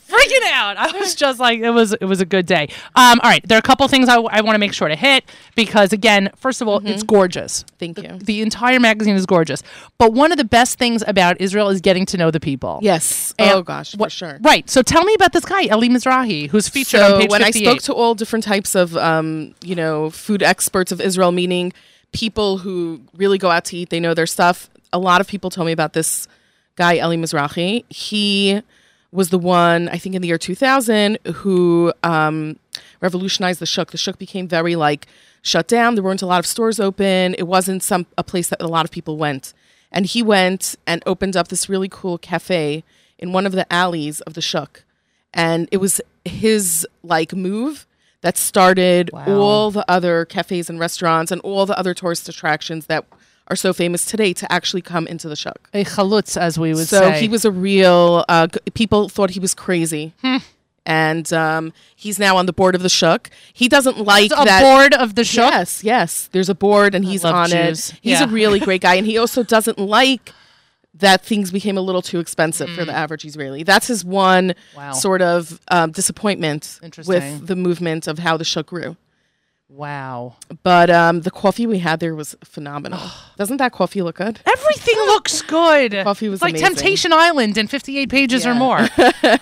freaking 0.09 0.51
out. 0.53 0.77
I 0.77 0.97
was 0.99 1.15
just 1.15 1.39
like, 1.39 1.61
it 1.61 1.71
was 1.71 1.93
it 1.93 2.05
was 2.05 2.21
a 2.21 2.27
good 2.27 2.47
day. 2.47 2.69
Um, 2.95 3.21
all 3.23 3.31
right, 3.31 3.47
there 3.47 3.57
are 3.57 3.61
a 3.61 3.63
couple 3.63 3.87
things 3.89 4.09
I, 4.09 4.19
want 4.19 4.55
to 4.55 4.59
make 4.59 4.73
sure 4.73 4.89
to 4.89 4.97
hit 4.97 5.25
because 5.55 5.93
again, 5.93 6.31
first 6.37 6.61
of 6.61 6.69
all, 6.69 6.87
it's 6.87 7.03
gorgeous. 7.03 7.65
Thank 7.79 7.99
you. 8.03 8.19
The 8.19 8.43
entire 8.43 8.81
magazine 8.81 9.17
is 9.17 9.27
gorgeous, 9.27 9.63
but 9.99 10.13
one 10.13 10.33
of 10.33 10.39
the 10.39 10.45
best 10.45 10.79
things 10.79 11.03
about 11.07 11.41
Israel 11.41 11.69
is 11.69 11.81
getting 11.81 12.07
to 12.07 12.17
know 12.17 12.31
the 12.31 12.41
people. 12.41 12.79
Yes. 12.83 13.35
And 13.39 13.51
oh 13.53 13.63
gosh, 13.63 13.97
what- 13.97 14.11
for 14.11 14.17
sure. 14.17 14.39
Right. 14.43 14.69
So 14.69 14.83
tell 14.83 15.05
me 15.05 15.15
about 15.15 15.33
this 15.33 15.45
guy, 15.45 15.63
Eli 15.63 15.89
Mizrahi, 15.89 16.49
who's 16.49 16.69
featured 16.69 17.01
so 17.01 17.15
on 17.15 17.21
page 17.21 17.31
when 17.31 17.43
58. 17.43 17.67
I 17.67 17.71
spoke 17.71 17.83
to 17.85 17.95
all 17.95 18.15
different 18.15 18.45
types 18.45 18.75
of 18.75 18.97
um, 18.97 19.55
you 19.63 19.75
know 19.75 20.11
food 20.11 20.43
experts 20.43 20.93
of 20.93 21.01
Israel, 21.01 21.33
meaning 21.33 21.73
people 22.13 22.59
who 22.59 23.01
really 23.15 23.39
go 23.39 23.51
out 23.51 23.65
to 23.67 23.77
eat, 23.77 23.91
they 23.91 24.01
know 24.01 24.15
their 24.15 24.27
stuff. 24.27 24.69
A 24.93 24.99
lot 24.99 25.21
of 25.21 25.29
people 25.29 25.51
told 25.51 25.67
me 25.67 25.73
about 25.73 25.93
this 25.93 26.27
guy 26.77 26.95
Eli 26.95 27.17
Mizrahi. 27.17 27.85
He 27.93 28.63
was 29.13 29.31
the 29.31 29.39
one 29.39 29.89
I 29.89 29.99
think 29.99 30.15
in 30.15 30.23
the 30.23 30.29
year 30.29 30.39
2000 30.39 31.19
who 31.35 31.93
um, 32.03 32.59
revolutionized 33.01 33.61
the 33.61 33.67
shuk. 33.67 33.91
The 33.91 33.99
shuk 33.99 34.19
became 34.19 34.47
very 34.49 34.77
like 34.77 35.07
shut 35.43 35.67
down. 35.69 35.95
There 35.95 36.05
weren't 36.05 36.23
a 36.23 36.27
lot 36.27 36.39
of 36.39 36.47
stores 36.47 36.79
open. 36.79 37.35
It 37.39 37.47
wasn't 37.47 37.83
some 37.83 38.07
a 38.17 38.23
place 38.25 38.49
that 38.51 38.63
a 38.63 38.69
lot 38.69 38.85
of 38.85 38.91
people 38.91 39.17
went. 39.17 39.53
And 39.93 40.07
he 40.07 40.23
went 40.23 40.77
and 40.87 41.03
opened 41.07 41.37
up 41.37 41.49
this 41.49 41.69
really 41.69 41.89
cool 41.91 42.19
cafe 42.19 42.85
in 43.19 43.33
one 43.33 43.47
of 43.47 43.53
the 43.53 43.71
alleys 43.73 44.21
of 44.23 44.35
the 44.35 44.41
shuk 44.41 44.85
and 45.35 45.69
it 45.71 45.77
was 45.77 46.01
his 46.25 46.87
like 47.03 47.33
move 47.35 47.87
that 48.23 48.37
started 48.37 49.11
Wow. 49.13 49.39
all 49.39 49.71
the 49.71 49.85
other 49.91 50.25
cafes 50.25 50.69
and 50.69 50.79
restaurants 50.81 51.31
and 51.31 51.41
all 51.43 51.67
the 51.67 51.79
other 51.79 51.95
tourist 51.95 52.29
attractions 52.29 52.87
that 52.87 53.05
are 53.51 53.57
so 53.57 53.73
famous 53.73 54.05
today 54.05 54.33
to 54.35 54.51
actually 54.53 54.83
come 54.83 55.07
into 55.07 55.29
the 55.29 55.37
shuk. 55.37 55.69
a 55.75 55.85
chalutz, 55.85 56.37
as 56.37 56.59
we 56.59 56.73
would 56.75 56.87
So 56.89 57.01
say. 57.01 57.13
So 57.15 57.21
he 57.21 57.29
was 57.29 57.45
a 57.45 57.51
real. 57.51 58.25
Uh, 58.29 58.47
g- 58.47 58.59
people 58.75 59.09
thought 59.09 59.31
he 59.31 59.41
was 59.41 59.55
crazy, 59.55 60.15
Hmm. 60.23 60.37
and 60.87 61.33
um, 61.33 61.73
he's 61.97 62.19
now 62.19 62.37
on 62.37 62.47
the 62.47 62.53
board 62.53 62.75
of 62.75 62.83
the 62.83 62.89
shuk. 62.89 63.29
He 63.53 63.69
doesn't 63.69 63.99
like 63.99 64.31
a 64.37 64.45
that. 64.45 64.63
board 64.63 64.95
of 64.95 65.15
the 65.17 65.25
show. 65.25 65.43
Yes, 65.49 65.83
yes. 65.85 66.29
There's 66.33 66.49
a 66.49 66.55
board, 66.55 66.95
and 66.95 67.05
he's 67.05 67.25
on 67.25 67.49
Jews. 67.51 67.91
it. 67.91 67.99
He's 68.03 68.21
Yeah. 68.21 68.25
a 68.25 68.29
really 68.29 68.61
great 68.69 68.81
guy, 68.83 68.95
and 68.95 69.07
he 69.07 69.19
also 69.19 69.43
doesn't 69.43 69.79
like 69.79 70.33
that 70.95 71.25
things 71.25 71.51
became 71.53 71.77
a 71.79 71.81
little 71.81 72.03
too 72.03 72.19
expensive 72.19 72.69
for 72.71 72.85
the 72.85 72.93
average 72.93 73.25
Israeli. 73.25 73.63
That's 73.63 73.87
his 73.87 74.05
one 74.05 74.49
Mm. 74.51 74.55
Wow. 74.77 74.93
sort 74.93 75.23
of 75.23 75.61
um, 75.69 75.93
disappointment 75.93 76.79
with 77.07 77.47
the 77.47 77.57
movement 77.57 78.07
of 78.09 78.19
how 78.19 78.37
the 78.37 78.45
shuk 78.45 78.67
grew. 78.67 78.97
Wow. 79.73 80.37
But 80.63 80.91
um, 80.91 81.21
the 81.21 81.31
coffee 81.31 81.67
we 81.67 81.79
had 81.79 82.01
there 82.01 82.15
was 82.15 82.37
phenomenal. 82.45 83.01
Doesn't 83.37 83.59
that 83.59 83.73
coffee 83.73 84.03
look 84.03 84.17
good? 84.17 84.41
Everything 84.45 84.97
looks 85.07 85.43
good. 85.43 85.93
Coffee 86.05 86.29
was 86.29 86.39
It's 86.39 86.43
like 86.43 86.55
amazing. 86.55 86.75
Temptation 86.75 87.13
Island 87.13 87.57
in 87.57 87.67
58 87.69 88.11
pages 88.11 88.45
or 88.47 88.55
more. 88.55 88.79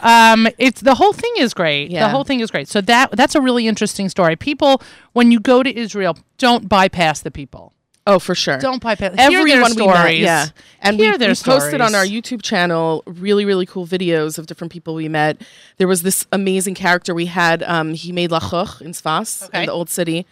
um, 0.03 0.47
it's 0.59 0.83
the 0.83 0.95
whole 0.95 1.12
thing 1.12 1.33
is 1.38 1.55
great. 1.55 1.91
Yeah. 1.91 2.07
The 2.07 2.11
whole 2.11 2.25
thing 2.25 2.41
is 2.41 2.51
great. 2.51 2.69
So 2.69 2.81
that 2.83 3.11
that's 3.12 3.35
a 3.35 3.41
really 3.41 3.67
interesting 3.67 4.09
story. 4.09 4.37
People, 4.37 4.83
when 5.14 5.33
you 5.33 5.41
go 5.41 5.62
to 5.62 5.77
Israel, 5.77 6.17
don't 6.37 6.69
bypass 6.69 7.21
the 7.21 7.31
people. 7.31 7.73
Oh, 8.09 8.18
for 8.18 8.35
sure. 8.35 8.59
Don't 8.59 8.83
bypass. 8.83 9.14
Hear 9.14 9.31
their 9.31 9.38
Everyone 9.40 9.75
we 9.77 9.87
met, 9.87 9.97
stories. 9.97 10.21
yeah. 10.21 10.47
And 10.81 10.97
Hear 10.99 11.12
we, 11.18 11.27
we 11.29 11.35
posted 11.35 11.81
on 11.83 11.94
our. 11.94 12.05
YouTube 12.07 12.40
channel 12.42 13.03
really, 13.07 13.44
really 13.44 13.66
cool 13.66 13.87
videos 13.87 14.38
of 14.38 14.47
different 14.47 14.73
people 14.73 14.94
we 14.94 15.09
met. 15.09 15.42
There 15.77 15.87
was 15.87 16.03
this 16.03 16.27
amazing 16.33 16.75
character 16.75 17.14
we 17.14 17.27
had. 17.27 17.62
Um, 17.64 17.92
he 17.92 18.11
made 18.12 18.31
lachoch 18.31 18.81
in 18.81 18.92
Sfas, 18.92 19.44
Okay. 19.49 19.61
in 19.61 19.66
the 19.66 19.73
old 19.73 19.90
city. 19.90 20.27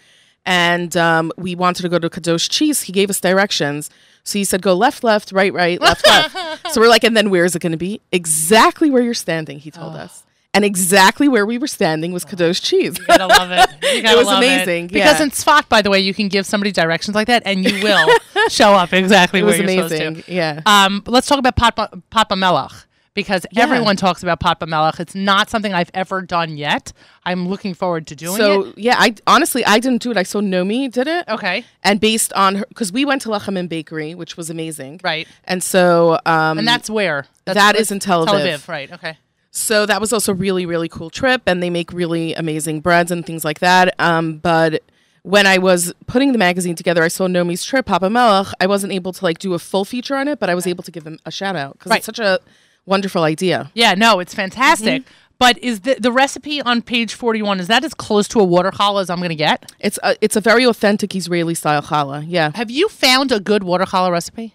And 0.46 0.96
um, 0.96 1.32
we 1.36 1.54
wanted 1.54 1.82
to 1.82 1.88
go 1.90 1.98
to 1.98 2.08
Kadosh 2.08 2.48
Cheese. 2.48 2.82
He 2.82 2.92
gave 2.92 3.10
us 3.10 3.20
directions. 3.20 3.90
So 4.24 4.38
he 4.38 4.44
said, 4.44 4.62
go 4.62 4.74
left, 4.74 5.04
left, 5.04 5.30
right, 5.32 5.52
right, 5.52 5.78
left, 5.80 6.06
left. 6.06 6.34
So 6.72 6.80
we're 6.80 6.88
like, 6.88 7.04
and 7.04 7.16
then 7.16 7.28
where 7.30 7.44
is 7.44 7.54
it 7.54 7.60
going 7.60 7.72
to 7.72 7.78
be? 7.78 8.00
Exactly 8.10 8.90
where 8.90 9.02
you're 9.02 9.12
standing, 9.14 9.58
he 9.58 9.70
told 9.70 9.94
us. 9.96 10.24
And 10.56 10.64
exactly 10.64 11.28
where 11.28 11.44
we 11.44 11.58
were 11.58 11.66
standing 11.66 12.12
was 12.12 12.24
Kadosh 12.24 12.62
Cheese. 12.62 12.98
You 12.98 13.06
gotta 13.06 13.26
love 13.26 13.50
it. 13.52 13.94
You 13.94 14.02
gotta 14.02 14.16
was 14.16 14.26
love 14.26 14.38
amazing, 14.38 14.86
Because 14.88 15.18
yeah. 15.18 15.24
in 15.24 15.30
Tzfat, 15.30 15.68
by 15.68 15.82
the 15.82 15.90
way, 15.90 16.00
you 16.00 16.14
can 16.14 16.28
give 16.28 16.46
somebody 16.46 16.72
directions 16.72 17.14
like 17.14 17.26
that, 17.26 17.42
and 17.44 17.62
you 17.62 17.82
will 17.82 18.08
show 18.48 18.72
up 18.72 18.92
exactly 18.94 19.40
it 19.40 19.42
where 19.42 19.50
was 19.50 19.58
you're 19.58 19.64
amazing. 19.82 20.14
supposed 20.14 20.26
to. 20.26 20.32
Yeah. 20.32 20.60
Um, 20.64 21.02
let's 21.06 21.26
talk 21.26 21.38
about 21.38 21.56
Papa, 21.56 21.90
Papa 22.10 22.36
Melech 22.36 22.72
because 23.12 23.44
Yeah. 23.50 23.64
everyone 23.64 23.96
talks 23.96 24.22
about 24.22 24.40
Papa 24.40 24.66
Melach. 24.66 24.98
It's 25.00 25.14
not 25.14 25.48
something 25.50 25.72
I've 25.74 25.90
ever 25.94 26.22
done 26.22 26.56
yet. 26.56 26.92
I'm 27.24 27.48
looking 27.48 27.74
forward 27.74 28.06
to 28.08 28.14
doing 28.16 28.36
so 28.36 28.60
it. 28.62 28.64
So 28.68 28.72
yeah, 28.76 28.96
I 28.98 29.14
honestly 29.26 29.64
I 29.64 29.78
didn't 29.78 30.02
do 30.02 30.10
it. 30.10 30.16
I 30.16 30.22
saw 30.22 30.40
Nomi 30.40 30.90
did 30.90 31.06
it. 31.06 31.26
Okay, 31.28 31.64
and 31.82 32.00
based 32.00 32.32
on 32.34 32.56
her 32.56 32.64
because 32.68 32.92
we 32.92 33.04
went 33.04 33.22
to 33.22 33.28
Lechem 33.30 33.58
and 33.58 33.68
Bakery, 33.68 34.14
which 34.14 34.36
was 34.36 34.48
amazing, 34.50 35.00
right. 35.02 35.26
And 35.44 35.62
so, 35.62 36.18
um, 36.26 36.58
And 36.58 36.66
that's 36.68 36.88
where 36.88 37.26
that's, 37.44 37.56
that 37.56 37.72
that's 37.72 37.80
is 37.80 37.90
in 37.92 37.98
Tel 38.00 38.26
Aviv. 38.26 38.66
Right. 38.68 38.90
Okay. 38.92 39.16
So 39.56 39.86
that 39.86 40.00
was 40.00 40.12
also 40.12 40.32
really 40.34 40.66
really 40.66 40.88
cool 40.88 41.10
trip, 41.10 41.42
and 41.46 41.62
they 41.62 41.70
make 41.70 41.92
really 41.92 42.34
amazing 42.34 42.80
breads 42.80 43.10
and 43.10 43.24
things 43.24 43.44
like 43.44 43.60
that. 43.60 43.94
Um, 43.98 44.38
but 44.38 44.82
when 45.22 45.46
I 45.46 45.58
was 45.58 45.92
putting 46.06 46.32
the 46.32 46.38
magazine 46.38 46.76
together, 46.76 47.02
I 47.02 47.08
saw 47.08 47.26
Nomi's 47.26 47.64
trip, 47.64 47.86
Papa 47.86 48.08
Melech. 48.10 48.48
I 48.60 48.66
wasn't 48.66 48.92
able 48.92 49.12
to 49.12 49.24
like 49.24 49.38
do 49.38 49.54
a 49.54 49.58
full 49.58 49.84
feature 49.84 50.14
on 50.16 50.28
it, 50.28 50.38
but 50.38 50.48
I 50.50 50.54
was 50.54 50.66
able 50.66 50.84
to 50.84 50.90
give 50.92 51.04
him 51.06 51.18
a 51.26 51.30
shout 51.30 51.56
out 51.56 51.72
because 51.74 51.90
Right. 51.90 51.96
it's 51.98 52.06
such 52.06 52.18
a 52.20 52.38
wonderful 52.84 53.24
idea. 53.24 53.70
Yeah. 53.74 53.94
No, 53.94 54.20
it's 54.20 54.34
fantastic. 54.34 55.02
Mm-hmm. 55.02 55.12
But 55.38 55.58
is 55.58 55.80
the 55.80 55.96
the 56.00 56.12
recipe 56.12 56.62
on 56.62 56.80
page 56.80 57.12
41 57.12 57.60
is 57.60 57.66
that 57.66 57.84
as 57.84 57.92
close 57.92 58.26
to 58.28 58.40
a 58.40 58.44
water 58.44 58.70
challah 58.70 59.02
as 59.02 59.10
I'm 59.10 59.18
going 59.18 59.28
to 59.30 59.34
get? 59.34 59.70
It's 59.80 59.98
a, 60.02 60.16
it's 60.22 60.36
a 60.36 60.40
very 60.40 60.64
authentic 60.64 61.14
Israeli 61.14 61.54
style 61.54 61.82
challah. 61.82 62.24
Yeah, 62.26 62.52
Have 62.54 62.70
you 62.70 62.88
found 62.88 63.32
a 63.32 63.40
good 63.40 63.62
water 63.64 63.84
challah 63.84 64.12
recipe? 64.12 64.54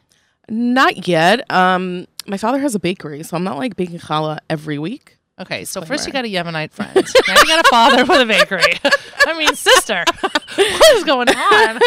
not 0.49 1.07
yet. 1.07 1.49
Um, 1.51 2.07
my 2.27 2.37
father 2.37 2.59
has 2.59 2.75
a 2.75 2.79
bakery, 2.79 3.23
so 3.23 3.35
I'm 3.37 3.43
not 3.43 3.57
like 3.57 3.75
baking 3.75 3.99
challah 3.99 4.39
every 4.49 4.77
week. 4.79 5.17
Okay, 5.39 5.65
so 5.65 5.81
first 5.81 6.05
you 6.05 6.13
got 6.13 6.23
a 6.25 6.27
Yemenite 6.27 6.71
friend. 6.71 6.93
now 7.27 7.35
you 7.39 7.47
got 7.47 7.65
a 7.65 7.69
father 7.69 8.05
with 8.05 8.21
a 8.21 8.25
bakery. 8.25 8.79
I 9.25 9.35
mean, 9.37 9.55
sister, 9.55 10.03
what 10.55 10.95
is 10.97 11.03
going 11.03 11.29
on? 11.29 11.79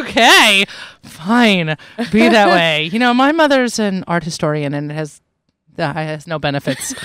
Okay, 0.00 0.64
fine, 1.02 1.76
be 2.12 2.28
that 2.28 2.48
way. 2.48 2.84
You 2.92 2.98
know, 3.00 3.12
my 3.12 3.32
mother's 3.32 3.78
an 3.80 4.04
art 4.06 4.22
historian 4.24 4.72
and 4.74 4.90
it 4.90 4.94
has 4.94 5.20
uh, 5.78 5.92
has 5.92 6.26
no 6.26 6.38
benefits. 6.38 6.94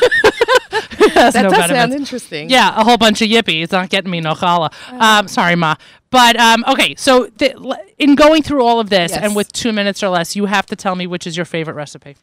It 0.99 1.11
has 1.13 1.33
That 1.35 1.43
no 1.43 1.49
does 1.49 1.59
benefits. 1.59 1.79
sound 1.79 1.93
interesting. 1.93 2.49
Yeah, 2.49 2.79
a 2.79 2.83
whole 2.83 2.97
bunch 2.97 3.21
of 3.21 3.29
yippee. 3.29 3.63
It's 3.63 3.71
not 3.71 3.89
getting 3.89 4.09
me 4.11 4.19
no 4.19 4.33
challah. 4.33 4.71
Um, 4.99 5.27
sorry, 5.27 5.55
ma. 5.55 5.75
But 6.09 6.35
um, 6.39 6.65
okay, 6.67 6.95
so 6.95 7.27
the, 7.37 7.53
l- 7.53 7.77
in 7.97 8.15
going 8.15 8.43
through 8.43 8.63
all 8.63 8.79
of 8.79 8.89
this, 8.89 9.11
Yes. 9.11 9.21
and 9.23 9.35
with 9.35 9.51
two 9.53 9.71
minutes 9.71 10.03
or 10.03 10.09
less, 10.09 10.35
you 10.35 10.45
have 10.45 10.65
to 10.67 10.75
tell 10.75 10.95
me 10.95 11.07
which 11.07 11.25
is 11.27 11.37
your 11.37 11.45
favorite 11.45 11.75
recipe. 11.75 12.17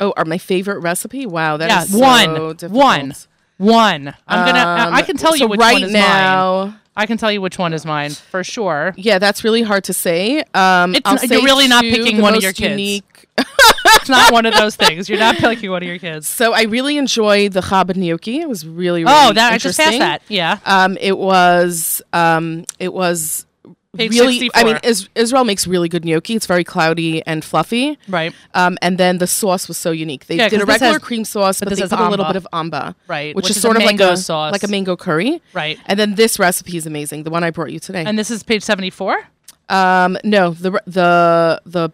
Oh, 0.00 0.12
are 0.16 0.24
my 0.24 0.38
favorite 0.38 0.78
recipe? 0.80 1.26
Wow, 1.26 1.56
that 1.58 1.84
is 1.84 1.92
so 1.92 1.98
one, 1.98 2.56
difficult. 2.56 2.72
one, 2.72 3.14
one. 3.58 4.14
I'm 4.26 4.46
gonna. 4.46 4.58
I- 4.58 4.88
I 4.96 5.00
Um, 5.00 5.06
can 5.06 5.16
tell 5.16 5.36
you 5.36 5.46
which 5.48 5.60
right 5.60 5.74
one 5.74 5.82
is 5.84 5.92
mine. 5.92 6.00
now. 6.00 6.76
I 6.96 7.06
can 7.06 7.16
tell 7.18 7.30
you 7.30 7.40
which 7.40 7.56
one 7.58 7.72
is 7.72 7.84
mine 7.86 8.10
for 8.10 8.42
sure. 8.42 8.92
Yeah, 8.96 9.18
that's 9.18 9.44
really 9.44 9.62
hard 9.62 9.84
to 9.84 9.92
say. 9.92 10.42
Um, 10.54 10.94
It's 10.94 11.02
I'll 11.06 11.14
not- 11.14 11.20
say 11.20 11.28
you're 11.36 11.44
really 11.44 11.68
not 11.68 11.82
picking 11.82 12.20
one 12.20 12.34
of 12.34 12.42
your 12.42 12.52
kids. 12.52 12.70
Unique. 12.70 13.26
It's 13.38 14.08
not 14.08 14.32
one 14.32 14.44
of 14.46 14.54
those 14.54 14.76
things. 14.84 15.08
You're 15.08 15.18
not 15.18 15.36
picking 15.36 15.70
one 15.70 15.82
of 15.82 15.88
your 15.88 15.98
kids. 15.98 16.26
So 16.28 16.52
I 16.52 16.62
really 16.62 16.96
enjoyed 16.98 17.52
the 17.52 17.60
chabad 17.60 17.96
gnocchi. 17.96 18.40
It 18.40 18.48
was 18.48 18.66
really, 18.66 19.04
really 19.04 19.16
Oh, 19.16 19.32
that 19.32 19.52
I 19.52 19.58
just 19.58 19.78
passed 19.78 19.98
that. 19.98 20.22
Yeah. 20.28 20.58
Um, 20.66 20.96
it 21.00 21.16
was, 21.16 22.02
um, 22.12 22.64
it 22.78 22.92
was 22.92 23.46
Page 23.96 24.12
really. 24.12 24.38
64. 24.38 24.60
I 24.60 24.64
mean, 24.64 24.78
is, 24.84 25.08
Israel 25.16 25.44
makes 25.44 25.66
really 25.66 25.88
good 25.88 26.04
gnocchi. 26.04 26.36
It's 26.36 26.46
very 26.46 26.62
cloudy 26.62 27.26
and 27.26 27.44
fluffy. 27.44 27.98
Right. 28.08 28.32
Um, 28.54 28.78
and 28.82 28.98
then 28.98 29.18
the 29.18 29.26
sauce 29.26 29.66
was 29.66 29.76
so 29.78 29.90
unique. 29.90 30.26
They 30.26 30.36
Yeah, 30.36 30.48
did 30.48 30.62
a 30.62 30.64
regular 30.64 30.92
has- 30.94 31.02
cream 31.02 31.24
sauce, 31.24 31.58
but 31.58 31.70
but, 31.70 31.76
they 31.78 31.82
put 31.88 31.98
a 31.98 32.08
little 32.08 32.24
bit 32.26 32.36
of 32.36 32.46
amba, 32.52 32.94
Right, 33.08 33.34
which, 33.34 33.44
which 33.44 33.50
is, 33.50 33.56
is 33.56 33.62
sort 33.62 33.76
of 33.76 33.82
like 33.82 33.98
a 33.98 34.16
sauce. 34.16 34.52
like 34.52 34.62
a 34.62 34.68
mango 34.68 34.96
curry. 34.96 35.42
Right. 35.52 35.76
And 35.86 35.98
then 35.98 36.14
this 36.14 36.38
recipe 36.38 36.76
is 36.76 36.86
amazing. 36.86 37.24
The 37.24 37.30
one 37.30 37.42
I 37.42 37.50
brought 37.50 37.72
you 37.72 37.80
today. 37.80 38.04
And 38.04 38.16
this 38.16 38.30
is 38.30 38.44
page 38.44 38.62
74. 38.62 39.24
Um, 39.68 40.16
no, 40.22 40.50
the 40.50 40.70
the 40.86 41.60
the 41.66 41.92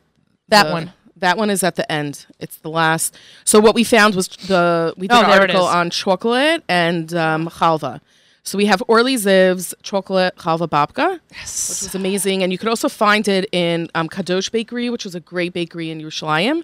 That 0.48 0.64
the- 0.66 0.72
one. 0.72 0.92
That 1.18 1.38
one 1.38 1.48
is 1.48 1.62
at 1.64 1.76
the 1.76 1.90
end. 1.90 2.26
It's 2.40 2.58
the 2.58 2.68
last. 2.68 3.16
So 3.46 3.58
what 3.58 3.74
we 3.74 3.84
found 3.84 4.14
was 4.14 4.28
the 4.28 4.92
we 4.98 5.08
did 5.08 5.14
Oh, 5.16 5.20
an 5.20 5.30
article 5.30 5.64
on 5.64 5.88
chocolate 5.88 6.62
and 6.68 7.14
um, 7.14 7.48
chalva. 7.48 8.02
So 8.46 8.56
we 8.56 8.66
have 8.66 8.80
Orly 8.86 9.16
Ziv's 9.16 9.74
chocolate 9.82 10.36
chalva 10.36 10.68
babka, 10.68 11.14
which 11.14 11.20
Yes. 11.32 11.82
was 11.82 11.94
amazing, 11.96 12.44
and 12.44 12.52
you 12.52 12.58
could 12.58 12.68
also 12.68 12.88
find 12.88 13.26
it 13.26 13.48
in 13.50 13.88
um, 13.96 14.08
Kadosh 14.08 14.52
Bakery, 14.52 14.88
which 14.88 15.02
was 15.04 15.16
a 15.16 15.20
great 15.20 15.52
bakery 15.52 15.90
in 15.90 16.00
Yerushalayim. 16.00 16.62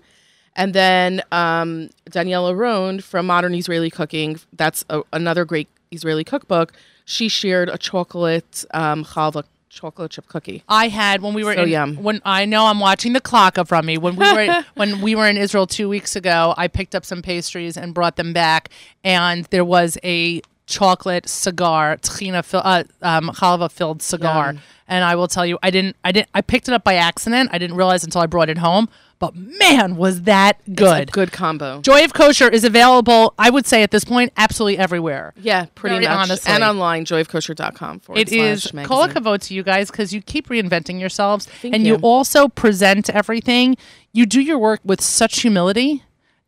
And 0.55 0.75
then 0.75 1.23
um, 1.33 1.91
Daniela 2.09 2.57
Rohn 2.57 3.01
from 3.01 3.27
Modern 3.27 3.53
Israeli 3.55 3.91
Cooking, 3.91 4.39
that's 4.53 4.85
a, 4.91 5.03
another 5.13 5.45
great 5.45 5.69
Israeli 5.91 6.23
cookbook. 6.23 6.73
She 7.05 7.29
shared 7.29 7.69
a 7.69 7.77
chocolate 7.79 8.65
um, 8.73 9.05
chalva 9.05 9.43
chocolate 9.69 10.11
chip 10.13 10.29
cookie. 10.29 10.63
I 10.69 10.87
had 10.89 11.21
when 11.23 11.33
we 11.35 11.43
were 11.43 11.55
So 11.55 11.63
in, 11.63 11.71
yum. 11.71 11.97
when 11.97 12.21
I 12.27 12.45
know 12.45 12.67
I'm 12.67 12.79
watching 12.79 13.15
the 13.15 13.23
clock 13.23 13.57
up 13.57 13.69
from 13.69 13.87
me 13.87 13.97
when 13.99 14.15
we 14.17 14.31
were 14.33 14.65
when 14.75 15.01
we 15.01 15.15
were 15.17 15.27
in 15.27 15.37
Israel 15.39 15.67
two 15.67 15.89
weeks 15.89 16.15
ago. 16.15 16.55
I 16.59 16.69
picked 16.69 16.95
up 16.95 17.05
some 17.07 17.23
pastries 17.23 17.77
and 17.79 17.93
brought 17.95 18.17
them 18.17 18.33
back, 18.35 18.69
and 19.03 19.47
there 19.47 19.65
was 19.65 19.97
a 20.05 20.43
chocolate 20.73 21.29
cigar, 21.29 21.99
tchina, 21.99 22.43
fill, 22.45 22.63
uh, 22.65 22.85
um, 23.03 23.29
halva 23.35 23.71
filled 23.71 24.03
cigar. 24.03 24.53
Yum. 24.55 24.63
And 24.89 25.05
I 25.05 25.15
will 25.17 25.29
tell 25.29 25.47
you, 25.47 25.59
I 25.63 25.71
didn't, 25.71 25.97
I 26.05 26.13
didn't, 26.13 26.29
I 26.35 26.41
picked 26.41 26.69
it 26.69 26.75
up 26.75 26.83
by 26.85 26.95
accident. 26.95 27.51
I 27.53 27.59
didn't 27.59 27.77
realize 27.77 28.05
until 28.05 28.21
I 28.21 28.27
brought 28.27 28.49
it 28.51 28.59
home. 28.59 28.89
But 29.19 29.37
man, 29.37 29.95
was 29.97 30.23
that 30.23 30.59
good! 30.75 31.09
A 31.09 31.13
good 31.13 31.31
combo. 31.31 31.81
Joy 31.81 32.03
of 32.05 32.13
Kosher 32.13 32.49
is 32.49 32.65
available. 32.65 33.35
I 33.39 33.51
would 33.51 33.67
say 33.67 33.85
at 33.85 33.93
this 33.93 34.05
point, 34.05 34.33
absolutely 34.37 34.79
everywhere. 34.79 35.33
Yeah, 35.37 35.67
pretty 35.77 35.97
Very 35.97 36.07
much. 36.07 36.19
honestly. 36.29 36.53
And 36.53 36.65
online, 36.65 37.05
joyofkosher.com. 37.05 38.01
forward 38.01 38.21
It 38.21 38.33
is 38.33 38.65
slash 38.65 38.85
kol 38.87 39.07
magazine. 39.07 39.23
hakavod 39.23 39.41
to 39.43 39.55
you 39.55 39.63
guys 39.63 39.93
because 39.93 40.13
you 40.13 40.23
keep 40.23 40.49
reinventing 40.49 40.99
yourselves 40.99 41.47
Thank 41.47 41.73
and 41.73 41.87
you. 41.87 41.95
you. 41.95 42.01
also 42.03 42.49
present 42.49 43.09
everything. 43.11 43.77
You 44.13 44.27
do 44.27 44.41
your 44.41 44.59
work 44.59 44.81
with 44.85 45.01
such 45.01 45.43
humility 45.43 46.03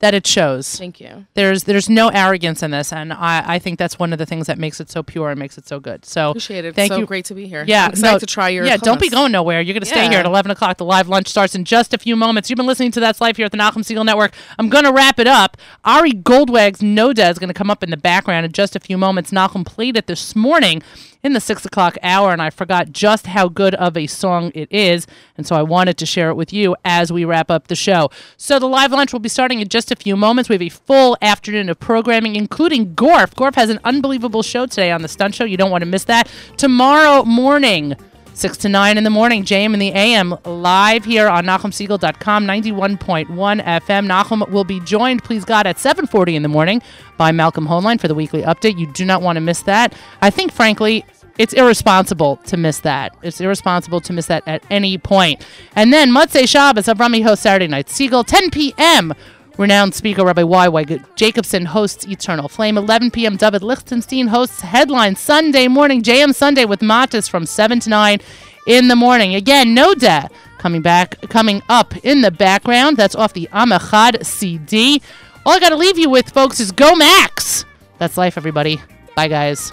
that 0.04 0.12
it 0.12 0.26
shows. 0.26 0.76
Thank 0.76 1.00
you. 1.00 1.26
There's 1.32 1.64
there's 1.64 1.88
no 1.88 2.08
arrogance 2.08 2.62
in 2.62 2.72
this, 2.72 2.92
and 2.92 3.10
I, 3.10 3.54
I 3.54 3.58
think 3.58 3.78
that's 3.78 3.98
one 3.98 4.12
of 4.12 4.18
the 4.18 4.26
things 4.26 4.46
that 4.48 4.58
makes 4.58 4.78
it 4.78 4.90
so 4.90 5.02
pure 5.02 5.30
and 5.30 5.38
makes 5.38 5.56
it 5.56 5.66
so 5.66 5.80
good. 5.80 6.04
So 6.04 6.32
Appreciate 6.32 6.66
it. 6.66 6.74
Thank 6.74 6.92
so 6.92 6.98
you. 6.98 7.06
great 7.06 7.24
to 7.24 7.34
be 7.34 7.48
here. 7.48 7.64
Yeah, 7.66 7.86
I'm 7.86 7.92
excited 7.92 8.12
no, 8.12 8.18
to 8.18 8.26
try 8.26 8.50
your 8.50 8.66
Yeah, 8.66 8.76
don't 8.76 9.00
be 9.00 9.08
going 9.08 9.32
nowhere. 9.32 9.62
You're 9.62 9.72
going 9.72 9.80
to 9.80 9.88
stay 9.88 10.06
here 10.10 10.18
at 10.18 10.26
11 10.26 10.50
o'clock. 10.50 10.76
The 10.76 10.84
live 10.84 11.08
lunch 11.08 11.28
starts 11.28 11.54
in 11.54 11.64
just 11.64 11.94
a 11.94 11.98
few 11.98 12.16
moments. 12.16 12.50
You've 12.50 12.58
been 12.58 12.66
listening 12.66 12.90
to 12.92 13.00
That's 13.00 13.22
Life 13.22 13.38
here 13.38 13.46
at 13.46 13.50
the 13.50 13.56
Nahum 13.56 13.82
Segal 13.82 14.04
Network. 14.04 14.34
I'm 14.58 14.68
going 14.68 14.84
to 14.84 14.92
wrap 14.92 15.18
it 15.18 15.26
up. 15.26 15.56
Ari 15.86 16.12
Goldwag's 16.12 16.80
Noda 16.80 17.30
is 17.30 17.38
going 17.38 17.48
to 17.48 17.54
come 17.54 17.70
up 17.70 17.82
in 17.82 17.88
the 17.88 17.96
background 17.96 18.44
in 18.44 18.52
just 18.52 18.76
a 18.76 18.80
few 18.80 18.98
moments. 18.98 19.32
Nahum 19.32 19.64
played 19.64 19.96
it 19.96 20.06
this 20.06 20.36
morning 20.36 20.82
in 21.24 21.32
the 21.32 21.40
6 21.40 21.64
o'clock 21.64 21.96
hour, 22.02 22.30
and 22.30 22.42
I 22.42 22.50
forgot 22.50 22.92
just 22.92 23.26
how 23.26 23.48
good 23.48 23.74
of 23.74 23.96
a 23.96 24.06
song 24.06 24.52
it 24.54 24.70
is, 24.70 25.06
and 25.36 25.46
so 25.46 25.56
I 25.56 25.62
wanted 25.62 25.96
to 25.98 26.06
share 26.06 26.28
it 26.28 26.34
with 26.34 26.52
you 26.52 26.76
as 26.84 27.10
we 27.10 27.24
wrap 27.24 27.50
up 27.50 27.68
the 27.68 27.74
show. 27.74 28.10
So 28.36 28.58
the 28.58 28.68
live 28.68 28.92
lunch 28.92 29.12
will 29.12 29.20
be 29.20 29.30
starting 29.30 29.60
in 29.60 29.68
just 29.68 29.90
a 29.90 29.96
few 29.96 30.16
moments. 30.16 30.50
We 30.50 30.54
have 30.54 30.62
a 30.62 30.68
full 30.68 31.16
afternoon 31.22 31.70
of 31.70 31.80
programming, 31.80 32.36
including 32.36 32.94
Gorf. 32.94 33.34
Gorf 33.34 33.54
has 33.54 33.70
an 33.70 33.80
unbelievable 33.84 34.42
show 34.42 34.66
today 34.66 34.90
on 34.92 35.00
the 35.00 35.08
Stunt 35.08 35.34
Show. 35.34 35.44
You 35.44 35.56
don't 35.56 35.70
want 35.70 35.82
to 35.82 35.90
miss 35.90 36.04
that. 36.04 36.30
Tomorrow 36.58 37.24
morning, 37.24 37.96
6 38.34 38.56
to 38.58 38.68
9 38.68 38.98
in 38.98 39.04
the 39.04 39.10
morning, 39.10 39.44
JM 39.44 39.74
in 39.74 39.78
the 39.78 39.92
AM, 39.92 40.36
live 40.44 41.04
here 41.04 41.28
on 41.28 41.44
NachumSegal.com, 41.44 42.44
91.1 42.44 43.28
FM. 43.28 44.06
Nachum 44.08 44.48
will 44.50 44.64
be 44.64 44.80
joined, 44.80 45.22
please 45.22 45.44
God, 45.44 45.68
at 45.68 45.76
7.40 45.76 46.34
in 46.34 46.42
the 46.42 46.48
morning 46.48 46.82
by 47.16 47.30
Malcolm 47.30 47.68
Hoenlein 47.68 48.00
for 48.00 48.08
the 48.08 48.14
weekly 48.14 48.42
update. 48.42 48.76
You 48.76 48.88
do 48.88 49.04
not 49.04 49.22
want 49.22 49.36
to 49.36 49.40
miss 49.40 49.62
that. 49.62 49.94
I 50.20 50.30
think, 50.30 50.52
frankly, 50.52 51.04
it's 51.38 51.52
irresponsible 51.52 52.36
to 52.46 52.56
miss 52.56 52.80
that. 52.80 53.16
It's 53.22 53.40
irresponsible 53.40 54.00
to 54.00 54.12
miss 54.12 54.26
that 54.26 54.42
at 54.46 54.64
any 54.68 54.98
point. 54.98 55.46
And 55.76 55.92
then 55.92 56.10
Motzei 56.10 56.48
Shabbos, 56.48 56.86
Avrami 56.86 57.22
hosts 57.22 57.44
Saturday 57.44 57.68
Night 57.68 57.86
Segal, 57.86 58.26
10 58.26 58.50
p.m., 58.50 59.14
Renowned 59.56 59.94
speaker 59.94 60.24
Rabbi 60.24 60.42
Y. 60.42 60.68
Y. 60.68 60.84
Jacobson 61.14 61.64
hosts 61.64 62.06
Eternal 62.06 62.48
Flame. 62.48 62.76
11 62.76 63.12
p.m. 63.12 63.36
David 63.36 63.62
Lichtenstein 63.62 64.26
hosts 64.26 64.60
Headline 64.60 65.14
Sunday 65.14 65.68
morning, 65.68 66.02
JM 66.02 66.34
Sunday 66.34 66.64
with 66.64 66.80
Matis 66.80 67.30
from 67.30 67.46
7 67.46 67.80
to 67.80 67.90
9 67.90 68.18
in 68.66 68.88
the 68.88 68.96
morning. 68.96 69.34
Again, 69.34 69.74
no 69.74 69.94
da 69.94 70.26
coming 70.58 70.82
back, 70.82 71.20
coming 71.28 71.62
up 71.68 71.94
in 72.04 72.22
the 72.22 72.30
background. 72.30 72.96
That's 72.96 73.14
off 73.14 73.32
the 73.32 73.48
Amachad 73.52 74.24
CD. 74.24 75.02
All 75.46 75.52
I 75.52 75.60
got 75.60 75.68
to 75.68 75.76
leave 75.76 75.98
you 75.98 76.08
with, 76.08 76.30
folks, 76.30 76.58
is 76.58 76.72
go 76.72 76.94
Max. 76.94 77.64
That's 77.98 78.16
life, 78.16 78.36
everybody. 78.36 78.80
Bye, 79.14 79.28
guys. 79.28 79.72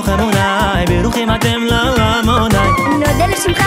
בתוך 0.00 0.08
אמוניי, 0.20 0.84
ברוכים 1.02 1.34
אתם 1.34 1.62
לא 1.70 1.96
לעמוניי. 1.96 2.68
נודה 2.92 3.26
לא 3.26 3.26
לשמך 3.26 3.62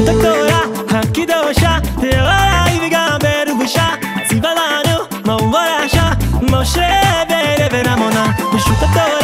ತಕ್ಕೋರ 0.00 0.52
ಹಾಕಿದ 0.92 1.32
ವಶ 1.40 1.62
ದೇವರ 2.02 2.40
ಇವೀಗ 2.74 2.96
ಬೇರು 3.24 3.54
ವಿಷ 3.58 3.76
ಜೀವನಾನು 4.30 4.94
ಮೌವರಾಶ 5.28 5.96
ಮೋಶೆ 6.50 6.88
ಬೇರೆ 7.30 7.68
ಬೇರೆ 7.68 7.94
ಮೌನ 7.96 8.18
ವಿಶ್ವ 8.52 8.74
ತಕ್ಕೋರ 8.82 9.21